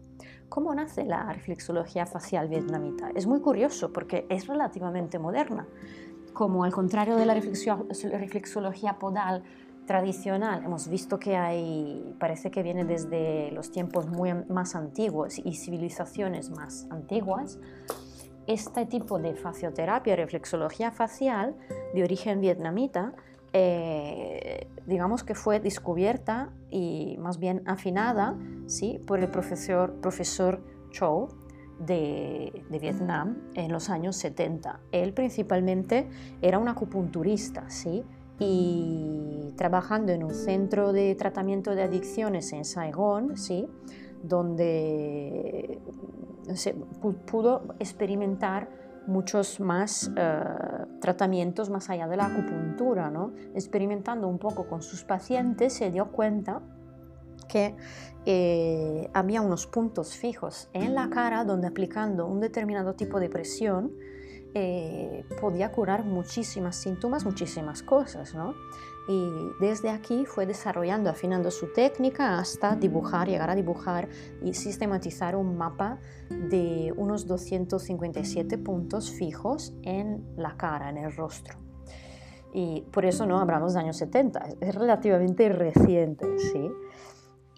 ¿Cómo 0.49 0.75
nace 0.75 1.05
la 1.05 1.33
reflexología 1.33 2.07
facial 2.07 2.49
vietnamita? 2.49 3.11
Es 3.14 3.27
muy 3.27 3.40
curioso 3.40 3.92
porque 3.92 4.27
es 4.29 4.46
relativamente 4.46 5.18
moderna. 5.18 5.66
Como 6.33 6.64
al 6.64 6.73
contrario 6.73 7.16
de 7.16 7.27
la 7.27 7.35
reflexología 7.35 8.99
podal 8.99 9.44
tradicional, 9.90 10.62
hemos 10.64 10.87
visto 10.87 11.18
que 11.18 11.35
hay, 11.35 12.14
parece 12.20 12.53
que 12.53 12.62
viene 12.62 12.85
desde 12.85 13.50
los 13.50 13.72
tiempos 13.72 14.07
muy 14.07 14.33
más 14.48 14.76
antiguos 14.76 15.40
y 15.44 15.55
civilizaciones 15.55 16.48
más 16.48 16.87
antiguas, 16.90 17.59
este 18.46 18.87
tipo 18.87 19.18
de 19.18 19.35
facioterapia, 19.35 20.14
reflexología 20.14 20.92
facial 20.92 21.57
de 21.92 22.05
origen 22.05 22.40
vietnamita, 22.40 23.14
eh, 23.53 24.68
digamos 24.87 25.24
que 25.24 25.35
fue 25.35 25.59
descubierta 25.59 26.53
y 26.70 27.16
más 27.18 27.40
bien 27.40 27.64
afinada 27.66 28.38
¿sí? 28.66 29.00
por 29.09 29.18
el 29.18 29.29
profesor, 29.29 29.94
profesor 30.00 30.62
Chow 30.92 31.31
de, 31.81 32.62
de, 32.70 32.79
Vietnam 32.79 33.38
en 33.55 33.72
los 33.72 33.90
años 33.90 34.14
70. 34.18 34.79
Él 34.92 35.14
principalmente 35.14 36.09
era 36.42 36.61
un 36.61 36.68
acupunturista 36.68 37.68
¿sí? 37.70 38.05
Y 38.40 39.53
trabajando 39.57 40.11
en 40.12 40.24
un 40.24 40.35
centro 40.35 40.92
de 40.92 41.14
tratamiento 41.14 41.74
de 41.74 41.83
adicciones 41.83 42.53
en 42.53 42.64
Saigón, 42.64 43.37
¿sí? 43.37 43.68
donde 44.22 45.81
se 46.55 46.74
pudo 47.31 47.74
experimentar 47.79 48.68
muchos 49.07 49.61
más 49.61 50.11
eh, 50.16 50.44
tratamientos 51.00 51.70
más 51.70 51.90
allá 51.90 52.09
de 52.09 52.16
la 52.16 52.26
acupuntura, 52.26 53.11
¿no? 53.11 53.33
Experimentando 53.55 54.29
un 54.29 54.38
poco 54.38 54.66
con 54.66 54.83
sus 54.83 55.05
pacientes 55.05 55.72
se 55.74 55.90
dio 55.90 56.11
cuenta 56.11 56.62
que 57.48 57.76
eh, 58.26 59.11
había 59.12 59.40
unos 59.42 59.66
puntos 59.66 60.14
fijos 60.14 60.68
en 60.72 60.94
la 60.94 61.11
cara 61.11 61.44
donde 61.44 61.66
aplicando 61.66 62.26
un 62.26 62.40
determinado 62.40 62.94
tipo 62.94 63.18
de 63.18 63.29
presión 63.29 63.92
eh, 64.55 65.25
podía 65.41 65.71
curar 65.73 66.05
muchísimas 66.05 66.77
síntomas, 66.77 67.25
muchísimas 67.25 67.83
cosas, 67.83 68.35
¿no? 68.35 68.55
y 69.11 69.53
desde 69.59 69.91
aquí 69.91 70.25
fue 70.25 70.47
desarrollando, 70.47 71.11
afinando 71.11 71.51
su 71.51 71.73
técnica 71.73 72.39
hasta 72.39 72.77
dibujar, 72.77 73.29
llegar 73.29 73.51
a 73.51 73.57
dibujar 73.57 74.09
y 74.41 74.55
sistematizar 74.55 75.35
un 75.35 75.57
mapa 75.59 75.99
de 76.29 76.95
unos 76.97 77.27
257 77.27 78.57
puntos 78.59 79.11
fijos 79.11 79.75
en 79.83 80.25
la 80.37 80.57
cara, 80.57 80.91
en 80.91 80.99
el 80.99 81.13
rostro. 81.17 81.59
Y 82.53 82.83
por 82.93 83.05
eso 83.05 83.27
no 83.27 83.41
hablamos 83.41 83.75
de 83.75 83.81
años 83.81 83.97
70, 83.97 84.45
es 84.61 84.75
relativamente 84.77 85.49
reciente, 85.49 86.39
¿sí? 86.39 86.71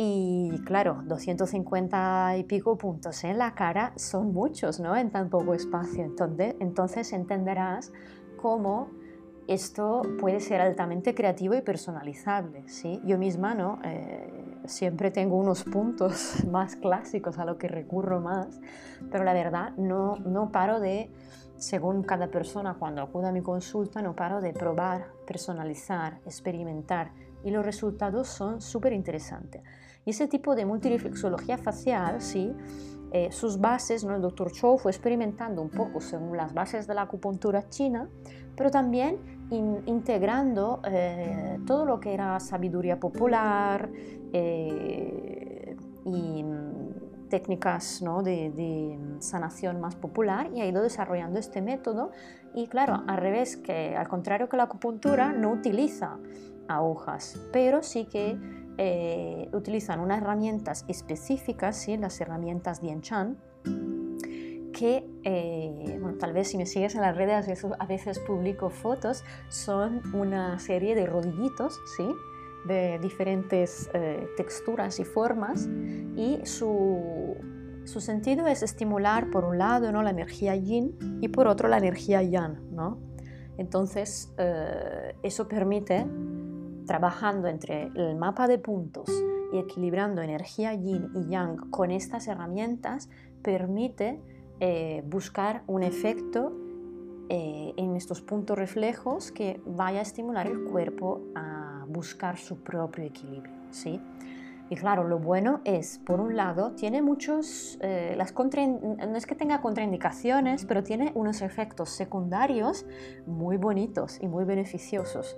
Y 0.05 0.59
claro, 0.65 1.01
250 1.05 2.37
y 2.37 2.43
pico 2.43 2.77
puntos 2.77 3.23
en 3.23 3.39
la 3.39 3.55
cara 3.55 3.93
son 3.95 4.33
muchos, 4.33 4.81
¿no? 4.81 4.97
En 4.97 5.13
tan 5.13 5.31
poco 5.31 5.55
espacio. 5.55 6.03
Entonces, 6.03 6.57
entonces 6.59 7.13
entenderás 7.13 7.93
cómo 8.37 8.91
esto 9.47 10.03
puede 10.19 10.41
ser 10.41 10.61
altamente 10.61 11.15
creativo 11.15 11.55
y 11.55 11.61
personalizable. 11.61 12.69
¿sí? 12.69 13.01
Yo 13.05 13.17
misma 13.17 13.55
¿no? 13.55 13.79
Eh, 13.85 14.59
siempre 14.65 15.13
tengo 15.13 15.37
unos 15.37 15.63
puntos 15.63 16.45
más 16.51 16.75
clásicos 16.75 17.39
a 17.39 17.45
lo 17.45 17.57
que 17.57 17.69
recurro 17.69 18.21
más, 18.21 18.61
pero 19.09 19.23
la 19.23 19.35
verdad 19.35 19.71
no, 19.77 20.17
no 20.17 20.51
paro 20.51 20.81
de, 20.81 21.13
según 21.59 22.03
cada 22.03 22.27
persona 22.27 22.75
cuando 22.75 23.03
acuda 23.03 23.29
a 23.29 23.33
mi 23.33 23.41
consulta, 23.41 24.03
no 24.03 24.17
paro 24.17 24.41
de 24.41 24.53
probar, 24.53 25.07
personalizar, 25.29 26.19
experimentar 26.27 27.13
y 27.45 27.53
los 27.53 27.65
resultados 27.65 28.27
son 28.27 28.61
súper 28.61 28.93
interesantes. 28.93 29.63
Y 30.05 30.11
ese 30.11 30.27
tipo 30.27 30.55
de 30.55 30.65
multireflexología 30.67 31.59
facial, 31.59 32.21
sí, 32.21 32.53
eh, 33.13 33.31
sus 33.31 33.61
bases, 33.61 34.05
¿no? 34.05 34.17
el 34.17 34.23
doctor 34.23 34.51
Chow 34.51 34.79
fue 34.79 34.91
experimentando 34.91 35.61
un 35.61 35.69
poco 35.69 36.01
según 36.01 36.37
las 36.37 36.55
bases 36.55 36.87
de 36.87 36.95
la 36.95 37.03
acupuntura 37.03 37.69
china, 37.69 38.09
pero 38.57 38.71
también 38.71 39.19
integrando 39.51 40.81
eh, 40.89 41.59
todo 41.67 41.85
lo 41.85 42.01
que 42.01 42.15
era 42.15 42.41
sabiduría 42.41 42.99
popular 42.99 43.91
eh, 44.33 45.77
y 46.07 46.43
mm, 46.43 47.29
técnicas 47.29 48.01
¿no? 48.01 48.23
de, 48.23 48.51
de, 48.51 48.99
sanación 49.19 49.79
más 49.79 49.95
popular 49.95 50.51
y 50.55 50.63
ha 50.63 50.67
ido 50.67 50.83
desarrollando 50.83 51.39
este 51.39 51.61
método 51.61 52.13
y 52.55 52.67
claro, 52.67 53.03
al 53.07 53.19
revés, 53.19 53.59
que 53.59 53.95
al 53.95 54.09
contrario 54.09 54.49
que 54.49 54.57
la 54.57 54.65
acupuntura 54.65 55.33
no 55.33 55.53
utiliza 55.53 56.17
agujas, 56.67 57.39
pero 57.53 57.83
sí 57.83 58.07
que 58.07 58.39
eh, 58.79 59.49
utilizan 59.53 60.01
unas 60.01 60.23
herramientas 60.23 60.85
específicas, 60.89 61.77
¿sí? 61.77 61.97
las 61.97 62.21
herramientas 62.21 62.81
Chan, 63.01 63.37
que 64.73 65.07
eh, 65.25 65.99
bueno, 66.01 66.17
tal 66.19 66.33
vez 66.33 66.49
si 66.49 66.57
me 66.57 66.65
sigues 66.65 66.95
en 66.95 67.03
las 67.03 67.17
redes 67.17 67.65
a 67.79 67.87
veces, 67.87 68.19
publico 68.21 68.71
fotos, 68.71 69.25
son 69.49 70.01
una 70.15 70.59
serie 70.59 70.95
de 70.95 71.07
rodillitos, 71.07 71.79
¿sí? 71.97 72.07
de 72.67 72.99
diferentes 73.01 73.91
eh, 73.93 74.27
texturas 74.37 75.01
y 75.01 75.05
formas 75.05 75.69
y 76.17 76.39
su, 76.45 77.37
su, 77.85 78.01
sentido 78.01 78.47
es 78.47 78.63
estimular 78.63 79.31
por 79.31 79.45
un 79.45 79.59
lado 79.59 79.91
¿no? 79.93 80.03
la 80.03 80.11
energía 80.11 80.55
yin 80.55 80.97
y 81.21 81.29
por 81.29 81.47
otro 81.49 81.69
la 81.69 81.79
energía 81.79 82.23
yang. 82.23 82.59
¿no? 82.71 82.99
Entonces 83.59 84.33
eso 85.23 85.47
permite 85.47 86.07
trabajando 86.87 87.49
entre 87.49 87.91
el 87.95 88.17
mapa 88.17 88.49
de 88.49 88.59
puntos 88.59 89.11
y 89.53 89.59
equilibrando 89.59 90.23
energía 90.23 90.75
yin 90.75 91.11
y 91.15 91.29
yang 91.29 91.71
con 91.71 91.91
estas 91.91 92.29
herramientas, 92.29 93.09
permite 93.43 94.21
eh, 94.61 95.03
buscar 95.07 95.63
un 95.67 95.83
efecto 95.83 96.53
eh, 97.29 97.73
en 97.77 97.97
estos 97.97 98.21
puntos 98.21 98.59
reflejos 98.59 99.33
que 99.33 99.61
vaya 99.67 100.01
a 100.01 100.03
estimular 100.03 100.47
el 100.47 100.65
cuerpo 100.65 101.23
a 101.35 101.85
buscar 101.89 102.37
su 102.37 102.63
propio 102.63 103.05
equilibrio. 103.05 103.55
¿sí? 103.71 104.01
Y 104.73 104.77
claro, 104.77 105.05
lo 105.05 105.19
bueno 105.19 105.61
es, 105.65 105.99
por 105.99 106.21
un 106.21 106.35
lado, 106.35 106.73
tiene 106.73 107.03
muchos, 107.03 107.79
eh, 107.83 108.15
las 108.17 108.35
no 108.35 109.17
es 109.17 109.27
que 109.27 109.35
tenga 109.35 109.61
contraindicaciones, 109.61 110.65
pero 110.65 110.83
tiene 110.83 111.13
unos 111.15 111.43
efectos 111.43 111.91
secundarios 111.91 112.87
muy 113.27 113.59
bonitos 113.59 114.19
y 114.21 114.29
muy 114.29 114.45
beneficiosos. 114.45 115.37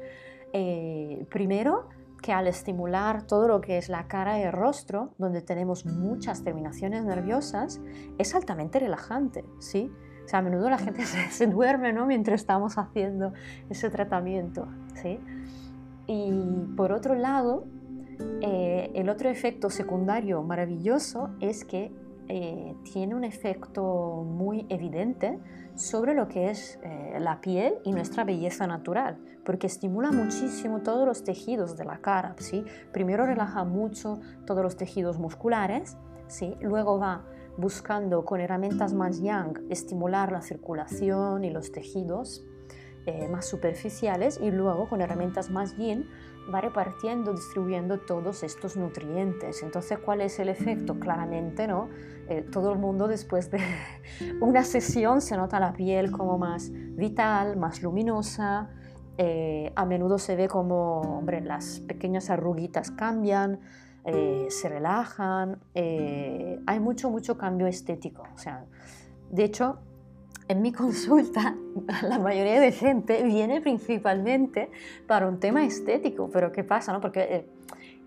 Eh, 0.57 1.27
primero, 1.31 1.89
que 2.23 2.33
al 2.33 2.47
estimular 2.47 3.27
todo 3.27 3.49
lo 3.49 3.61
que 3.61 3.77
es 3.77 3.89
la 3.89 4.07
cara 4.07 4.39
y 4.39 4.45
el 4.45 4.53
rostro, 4.53 5.13
donde 5.19 5.43
tenemos 5.43 5.85
muchas 5.85 6.45
terminaciones 6.45 7.05
nerviosas, 7.05 7.81
es 8.19 8.35
altamente 8.37 8.79
relajante, 8.79 9.45
¿sí? 9.59 9.91
O 10.25 10.29
sea, 10.29 10.39
a 10.39 10.43
menudo 10.43 10.71
la 10.71 10.79
gente 10.79 11.05
se, 11.31 11.47
duerme, 11.49 11.93
¿no? 11.93 12.07
Mientras 12.07 12.41
estamos 12.41 12.79
haciendo 12.79 13.33
ese 13.69 13.91
tratamiento, 13.91 14.69
¿sí? 14.95 15.19
Y 16.07 16.33
por 16.77 16.93
otro 16.93 17.17
lado, 17.17 17.65
eh, 18.41 18.93
el 18.95 19.09
otro 19.09 19.29
efecto 19.29 19.71
secundario 19.71 20.41
maravilloso 20.45 21.31
es 21.41 21.65
que 21.65 21.93
eh, 22.29 22.75
tiene 22.93 23.15
un 23.15 23.25
efecto 23.25 24.25
muy 24.27 24.67
evidente 24.69 25.39
sobre 25.75 26.15
lo 26.15 26.29
que 26.29 26.51
es 26.51 26.79
eh, 26.83 27.19
la 27.21 27.41
piel 27.41 27.75
y 27.85 27.93
nuestra 27.93 28.25
belleza 28.25 28.67
natural, 28.67 29.19
porque 29.45 29.67
estimula 29.67 30.13
muchísimo 30.13 30.81
todos 30.81 31.07
los 31.07 31.25
tejidos 31.25 31.77
de 31.77 31.85
la 31.85 31.99
cara. 31.99 32.35
¿sí? 32.39 32.65
Primero 32.93 33.27
relaja 33.27 33.65
mucho 33.65 34.21
todos 34.47 34.63
los 34.63 34.77
tejidos 34.77 35.19
musculares, 35.19 35.97
¿sí? 36.29 36.57
luego 36.61 36.99
va 36.99 37.25
buscando 37.57 38.25
con 38.25 38.41
herramientas 38.41 38.95
más 38.95 39.21
yang 39.21 39.59
estimular 39.71 40.33
la 40.33 40.43
circulación 40.43 41.45
y 41.45 41.51
los 41.51 41.71
tejidos 41.71 42.45
eh, 43.07 43.29
más 43.29 43.47
superficiales 43.47 44.41
y 44.43 44.51
luego 44.51 44.89
con 44.89 45.03
herramientas 45.03 45.51
más 45.51 45.77
yin 45.77 46.09
va 46.53 46.61
repartiendo, 46.61 47.33
distribuyendo 47.33 47.99
todos 47.99 48.43
estos 48.43 48.77
nutrientes. 48.77 49.63
Entonces, 49.63 49.99
¿cuál 49.99 50.21
es 50.21 50.39
el 50.39 50.49
efecto? 50.49 50.99
Claramente, 50.99 51.67
¿no? 51.67 51.89
Eh, 52.29 52.43
todo 52.43 52.73
el 52.73 52.79
mundo 52.79 53.07
después 53.07 53.51
de 53.51 53.61
una 54.41 54.65
sesión 54.65 55.21
se 55.21 55.37
nota 55.37 55.61
la 55.61 55.73
piel 55.73 56.11
como 56.11 56.39
más 56.39 56.71
vital, 56.73 57.57
más 57.57 57.83
luminosa. 57.83 58.71
Eh, 59.17 59.73
a 59.77 59.85
menudo 59.85 60.19
se 60.19 60.35
ve 60.37 60.49
como, 60.49 61.01
hombre, 61.01 61.41
las 61.41 61.81
pequeñas 61.81 62.31
arruguitas 62.31 62.91
cambian, 62.91 63.61
eh, 64.05 64.47
se 64.51 64.69
relajan. 64.69 65.61
hay 65.75 66.81
mucho, 66.81 67.11
mucho 67.11 67.39
cambio 67.39 67.67
estético. 67.67 68.25
O 68.35 68.39
sea, 68.39 68.65
de 69.31 69.45
hecho, 69.45 69.79
en 70.49 70.63
mi 70.63 70.73
consulta, 70.83 71.57
la 72.03 72.19
mayoría 72.19 72.61
de 72.61 72.73
gente 72.73 73.23
viene 73.23 73.61
principalmente 73.61 74.71
para 75.07 75.27
un 75.27 75.41
tema 75.41 75.65
estético, 75.65 76.31
pero 76.33 76.53
¿qué 76.53 76.65
pasa? 76.65 76.93
No? 76.93 77.01
Porque 77.01 77.47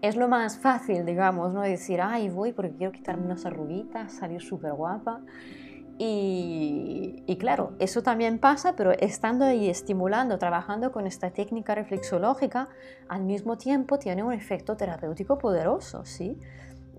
es 0.01 0.15
lo 0.15 0.27
más 0.27 0.57
fácil, 0.59 1.05
digamos, 1.05 1.53
¿no? 1.53 1.61
Decir, 1.61 2.01
ay, 2.01 2.29
voy 2.29 2.53
porque 2.53 2.75
quiero 2.75 2.91
quitarme 2.91 3.25
unas 3.25 3.45
arruguitas, 3.45 4.13
salir 4.13 4.41
súper 4.41 4.73
guapa. 4.73 5.21
Y, 5.99 7.23
y, 7.25 7.37
claro, 7.37 7.71
eso 7.79 8.03
también 8.03 8.37
pasa, 8.37 8.75
pero 8.75 8.91
estando 8.91 9.45
ahí 9.45 9.67
estimulando, 9.67 10.37
trabajando 10.37 10.91
con 10.91 11.07
esta 11.07 11.31
técnica 11.31 11.73
reflexológica, 11.73 12.69
al 13.09 13.23
mismo 13.23 13.57
tiempo 13.57 13.97
tiene 13.97 14.21
un 14.21 14.31
efecto 14.31 14.77
terapéutico 14.77 15.39
poderoso, 15.39 16.05
¿sí? 16.05 16.37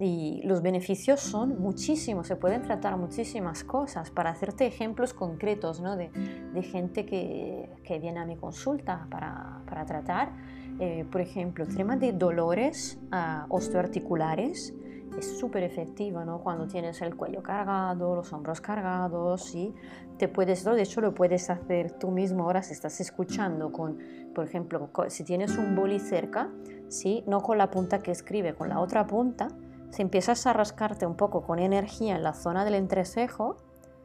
Y 0.01 0.43
los 0.45 0.63
beneficios 0.63 1.21
son 1.21 1.61
muchísimos, 1.61 2.29
se 2.29 2.37
pueden 2.37 2.63
tratar 2.63 2.97
muchísimas 2.97 3.65
cosas. 3.65 4.11
Para 4.11 4.31
hacerte 4.31 4.67
ejemplos 4.67 5.13
concretos 5.13 5.81
¿no? 5.81 5.97
de, 5.97 6.11
de, 6.55 6.63
gente 6.63 7.05
que, 7.05 7.69
que, 7.83 7.99
viene 7.99 8.21
a 8.21 8.25
mi 8.25 8.37
consulta 8.37 9.09
para, 9.11 9.63
para 9.69 9.85
tratar, 9.87 10.33
eh, 10.79 11.05
por 11.11 11.21
ejemplo, 11.21 11.65
el 11.65 11.75
tema 11.75 11.97
de 11.97 12.13
dolores 12.13 13.01
uh, 13.13 13.53
osteoarticulares 13.53 14.73
es 15.19 15.39
súper 15.39 15.65
efectivo, 15.65 16.25
¿no? 16.25 16.41
Cuando 16.41 16.69
tienes 16.69 17.03
el 17.03 17.17
cuello 17.17 17.43
cargado, 17.43 18.15
los 18.15 18.33
hombros 18.33 18.61
cargados, 18.61 19.45
¿sí? 19.45 19.75
Te 20.17 20.29
puedes, 20.29 20.65
de 20.65 20.83
hecho 20.83 21.01
lo 21.01 21.15
puedes 21.15 21.51
hacer 21.51 21.93
tú 21.93 22.11
mismo 22.11 22.45
ahora 22.45 22.63
si 22.63 22.73
estás 22.73 23.01
escuchando 23.01 23.73
con, 23.73 23.99
por 24.35 24.45
ejemplo, 24.45 24.91
si 25.09 25.25
tienes 25.25 25.57
un 25.57 25.75
boli 25.75 25.99
cerca, 25.99 26.51
¿sí? 26.89 27.25
No 27.27 27.41
con 27.41 27.59
la 27.59 27.71
punta 27.71 27.99
que 27.99 28.13
escribe, 28.13 28.55
con 28.55 28.69
la 28.69 28.79
otra 28.79 29.07
punta, 29.07 29.49
si 29.90 30.03
empiezas 30.03 30.46
a 30.46 30.53
rascarte 30.53 31.07
un 31.07 31.16
poco 31.16 31.42
con 31.42 31.59
energía 31.59 32.16
en 32.16 32.22
la 32.22 32.35
zona 32.35 32.64
del 32.64 32.74
entrecejo 32.74 33.57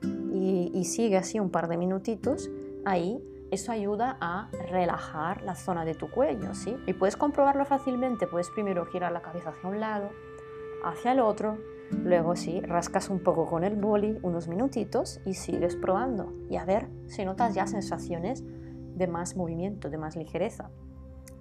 y, 0.01 0.71
y 0.73 0.85
sigue 0.85 1.17
así 1.17 1.39
un 1.39 1.49
par 1.49 1.67
de 1.67 1.77
minutitos, 1.77 2.49
ahí 2.85 3.23
eso 3.53 3.71
ayuda 3.71 4.17
a 4.19 4.49
relajar 4.69 5.43
la 5.43 5.55
zona 5.55 5.85
de 5.85 5.93
tu 5.93 6.09
cuello, 6.09 6.55
¿sí? 6.55 6.75
Y 6.87 6.93
puedes 6.93 7.15
comprobarlo 7.15 7.65
fácilmente, 7.65 8.25
puedes 8.25 8.49
primero 8.49 8.85
girar 8.85 9.11
la 9.11 9.21
cabeza 9.21 9.49
hacia 9.51 9.69
un 9.69 9.79
lado, 9.79 10.09
hacia 10.83 11.11
el 11.11 11.19
otro, 11.19 11.59
luego 11.91 12.35
sí, 12.35 12.61
rascas 12.61 13.09
un 13.09 13.19
poco 13.19 13.45
con 13.45 13.63
el 13.63 13.75
boli 13.75 14.17
unos 14.23 14.47
minutitos 14.47 15.21
y 15.25 15.35
sigues 15.35 15.75
probando 15.75 16.33
y 16.49 16.57
a 16.57 16.65
ver 16.65 16.87
si 17.05 17.25
notas 17.25 17.53
ya 17.53 17.67
sensaciones 17.67 18.43
de 18.43 19.07
más 19.07 19.35
movimiento, 19.35 19.89
de 19.89 19.97
más 19.97 20.15
ligereza. 20.15 20.71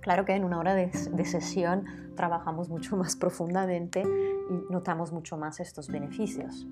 Claro 0.02 0.24
que 0.24 0.34
en 0.34 0.44
una 0.44 0.58
hora 0.58 0.74
de, 0.74 0.90
sesión 1.24 1.84
trabajamos 2.16 2.68
mucho 2.68 2.96
más 2.98 3.16
profundamente 3.16 4.02
y 4.02 4.72
notamos 4.72 5.12
mucho 5.12 5.38
más 5.38 5.60
estos 5.60 5.88
beneficios. 5.88 6.66